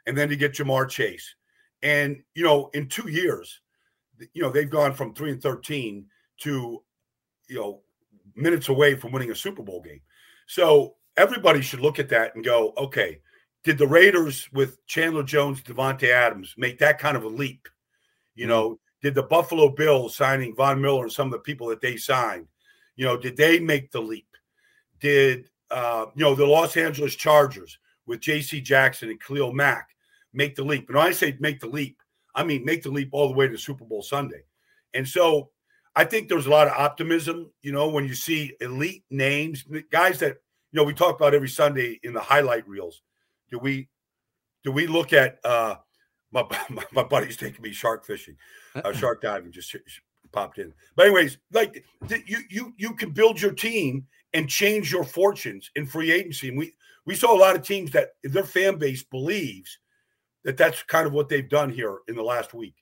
and 0.06 0.16
then 0.16 0.28
to 0.28 0.36
get 0.36 0.52
Ja'Marr 0.52 0.88
Chase. 0.88 1.34
And, 1.82 2.22
you 2.36 2.44
know, 2.44 2.70
in 2.74 2.88
two 2.88 3.10
years, 3.10 3.60
you 4.32 4.42
know, 4.42 4.50
they've 4.50 4.70
gone 4.70 4.94
from 4.94 5.12
three 5.12 5.32
and 5.32 5.42
13 5.42 6.06
to, 6.42 6.82
you 7.48 7.56
know, 7.56 7.80
minutes 8.36 8.68
away 8.68 8.94
from 8.94 9.10
winning 9.10 9.32
a 9.32 9.34
Super 9.34 9.64
Bowl 9.64 9.82
game. 9.82 10.02
So 10.46 10.94
everybody 11.16 11.60
should 11.60 11.80
look 11.80 11.98
at 11.98 12.10
that 12.10 12.36
and 12.36 12.44
go, 12.44 12.72
okay, 12.76 13.20
did 13.64 13.76
the 13.76 13.88
Raiders 13.88 14.48
with 14.52 14.84
Chandler 14.86 15.24
Jones, 15.24 15.62
Davante 15.62 16.10
Adams 16.10 16.54
make 16.56 16.78
that 16.78 17.00
kind 17.00 17.16
of 17.16 17.24
a 17.24 17.28
leap? 17.28 17.68
You 18.36 18.44
mm-hmm. 18.44 18.50
know, 18.50 18.80
did 19.02 19.16
the 19.16 19.24
Buffalo 19.24 19.68
Bills 19.68 20.14
signing 20.14 20.54
Von 20.54 20.80
Miller 20.80 21.02
and 21.02 21.12
some 21.12 21.26
of 21.26 21.32
the 21.32 21.38
people 21.40 21.66
that 21.68 21.80
they 21.80 21.96
signed? 21.96 22.46
You 22.98 23.04
know, 23.06 23.16
did 23.16 23.36
they 23.36 23.60
make 23.60 23.92
the 23.92 24.02
leap? 24.02 24.26
Did 25.00 25.48
uh, 25.70 26.06
you 26.16 26.24
know 26.24 26.34
the 26.34 26.44
Los 26.44 26.76
Angeles 26.76 27.14
Chargers 27.14 27.78
with 28.06 28.20
J.C. 28.20 28.60
Jackson 28.60 29.08
and 29.08 29.20
Khalil 29.20 29.52
Mack 29.52 29.90
make 30.34 30.56
the 30.56 30.64
leap? 30.64 30.88
And 30.88 30.98
when 30.98 31.06
I 31.06 31.12
say 31.12 31.36
make 31.38 31.60
the 31.60 31.68
leap, 31.68 32.02
I 32.34 32.42
mean 32.42 32.64
make 32.64 32.82
the 32.82 32.90
leap 32.90 33.10
all 33.12 33.28
the 33.28 33.34
way 33.34 33.46
to 33.46 33.56
Super 33.56 33.84
Bowl 33.84 34.02
Sunday. 34.02 34.42
And 34.94 35.06
so 35.06 35.50
I 35.94 36.04
think 36.04 36.28
there's 36.28 36.48
a 36.48 36.50
lot 36.50 36.66
of 36.66 36.72
optimism, 36.72 37.52
you 37.62 37.70
know, 37.70 37.88
when 37.88 38.04
you 38.04 38.14
see 38.14 38.54
elite 38.60 39.04
names, 39.10 39.64
guys 39.92 40.18
that 40.18 40.38
you 40.72 40.76
know 40.76 40.84
we 40.84 40.92
talk 40.92 41.14
about 41.14 41.34
every 41.34 41.48
Sunday 41.48 42.00
in 42.02 42.12
the 42.12 42.20
highlight 42.20 42.68
reels. 42.68 43.02
Do 43.48 43.60
we 43.60 43.88
do 44.64 44.72
we 44.72 44.88
look 44.88 45.12
at 45.12 45.38
uh 45.44 45.76
my, 46.32 46.44
my, 46.68 46.84
my 46.92 47.04
buddy's 47.04 47.36
taking 47.36 47.62
me 47.62 47.72
shark 47.72 48.04
fishing, 48.04 48.36
uh, 48.74 48.92
shark 49.00 49.22
diving, 49.22 49.52
just 49.52 49.76
popped 50.32 50.58
in. 50.58 50.72
But 50.96 51.06
anyways, 51.06 51.38
like 51.52 51.84
you 52.26 52.38
you 52.48 52.74
you 52.76 52.94
can 52.94 53.10
build 53.10 53.40
your 53.40 53.52
team 53.52 54.06
and 54.32 54.48
change 54.48 54.92
your 54.92 55.04
fortunes 55.04 55.70
in 55.76 55.86
free 55.86 56.12
agency. 56.12 56.48
And 56.48 56.58
we 56.58 56.74
we 57.06 57.14
saw 57.14 57.34
a 57.34 57.38
lot 57.38 57.56
of 57.56 57.62
teams 57.62 57.90
that 57.92 58.10
their 58.22 58.44
fan 58.44 58.76
base 58.76 59.02
believes 59.02 59.78
that 60.44 60.56
that's 60.56 60.82
kind 60.82 61.06
of 61.06 61.12
what 61.12 61.28
they've 61.28 61.48
done 61.48 61.70
here 61.70 61.98
in 62.08 62.14
the 62.14 62.22
last 62.22 62.54
week. 62.54 62.74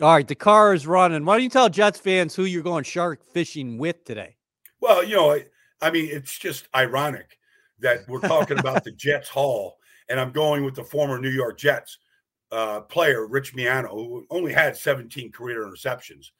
All 0.00 0.14
right, 0.14 0.26
the 0.26 0.34
car 0.34 0.72
is 0.72 0.86
running. 0.86 1.24
Why 1.24 1.34
don't 1.34 1.42
you 1.42 1.50
tell 1.50 1.68
Jets 1.68 1.98
fans 1.98 2.34
who 2.34 2.44
you're 2.44 2.62
going 2.62 2.84
shark 2.84 3.22
fishing 3.32 3.76
with 3.76 4.04
today? 4.04 4.36
Well, 4.80 5.04
you 5.04 5.16
know, 5.16 5.32
I, 5.32 5.44
I 5.82 5.90
mean, 5.90 6.08
it's 6.10 6.38
just 6.38 6.68
ironic 6.74 7.38
that 7.80 8.08
we're 8.08 8.20
talking 8.20 8.58
about 8.58 8.84
the 8.84 8.92
Jets 8.96 9.28
Hall, 9.28 9.76
and 10.08 10.18
I'm 10.18 10.32
going 10.32 10.64
with 10.64 10.74
the 10.74 10.84
former 10.84 11.18
New 11.18 11.30
York 11.30 11.58
Jets 11.58 11.98
uh, 12.50 12.80
player 12.80 13.26
Rich 13.26 13.54
Miano, 13.54 13.90
who 13.90 14.26
only 14.30 14.52
had 14.52 14.76
17 14.76 15.32
career 15.32 15.66
interceptions 15.66 16.30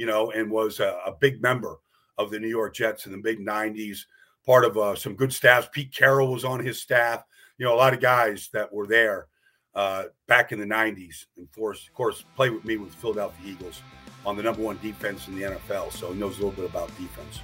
you 0.00 0.06
know, 0.06 0.30
and 0.30 0.50
was 0.50 0.80
a, 0.80 0.98
a 1.04 1.12
big 1.12 1.42
member 1.42 1.76
of 2.16 2.30
the 2.30 2.38
New 2.38 2.48
York 2.48 2.74
Jets 2.74 3.04
in 3.04 3.12
the 3.12 3.18
big 3.18 3.38
90s, 3.38 3.98
part 4.46 4.64
of 4.64 4.78
uh, 4.78 4.94
some 4.94 5.14
good 5.14 5.30
staffs. 5.30 5.68
Pete 5.70 5.94
Carroll 5.94 6.32
was 6.32 6.42
on 6.42 6.64
his 6.64 6.80
staff, 6.80 7.22
you 7.58 7.66
know, 7.66 7.74
a 7.74 7.76
lot 7.76 7.92
of 7.92 8.00
guys 8.00 8.48
that 8.54 8.72
were 8.72 8.86
there 8.86 9.26
uh, 9.74 10.04
back 10.26 10.52
in 10.52 10.58
the 10.58 10.64
90s. 10.64 11.26
And 11.36 11.46
for, 11.52 11.72
of 11.72 11.92
course, 11.92 12.24
played 12.34 12.52
with 12.52 12.64
me 12.64 12.78
with 12.78 12.94
Philadelphia 12.94 13.52
Eagles 13.52 13.82
on 14.24 14.38
the 14.38 14.42
number 14.42 14.62
one 14.62 14.78
defense 14.80 15.28
in 15.28 15.36
the 15.36 15.42
NFL. 15.42 15.92
So 15.92 16.14
he 16.14 16.18
knows 16.18 16.38
a 16.38 16.46
little 16.46 16.52
bit 16.52 16.64
about 16.64 16.88
defense. 16.96 17.40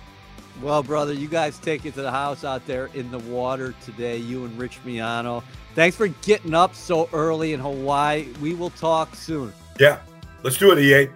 Well, 0.63 0.83
brother, 0.83 1.13
you 1.13 1.29
guys 1.29 1.59
take 1.59 1.85
it 1.85 1.93
to 1.93 2.01
the 2.01 2.11
house 2.11 2.43
out 2.43 2.67
there 2.67 2.89
in 2.95 3.11
the 3.11 3.19
water 3.19 3.75
today, 3.85 4.17
you 4.17 4.47
and 4.47 4.59
Rich 4.59 4.79
Miano. 4.87 5.43
Thanks 5.75 5.95
for 5.95 6.09
getting 6.09 6.55
up 6.55 6.75
so 6.75 7.11
early 7.13 7.53
in 7.53 7.61
Hawaii. 7.61 8.29
We 8.41 8.55
will 8.55 8.71
talk 8.71 9.15
soon. 9.15 9.53
Yeah. 9.79 9.99
Let's 10.47 10.59
do 10.59 10.71
it, 10.71 10.79
EA. 10.79 11.09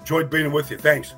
Enjoyed 0.00 0.28
being 0.28 0.52
with 0.52 0.70
you. 0.70 0.76
Thanks. 0.76 1.14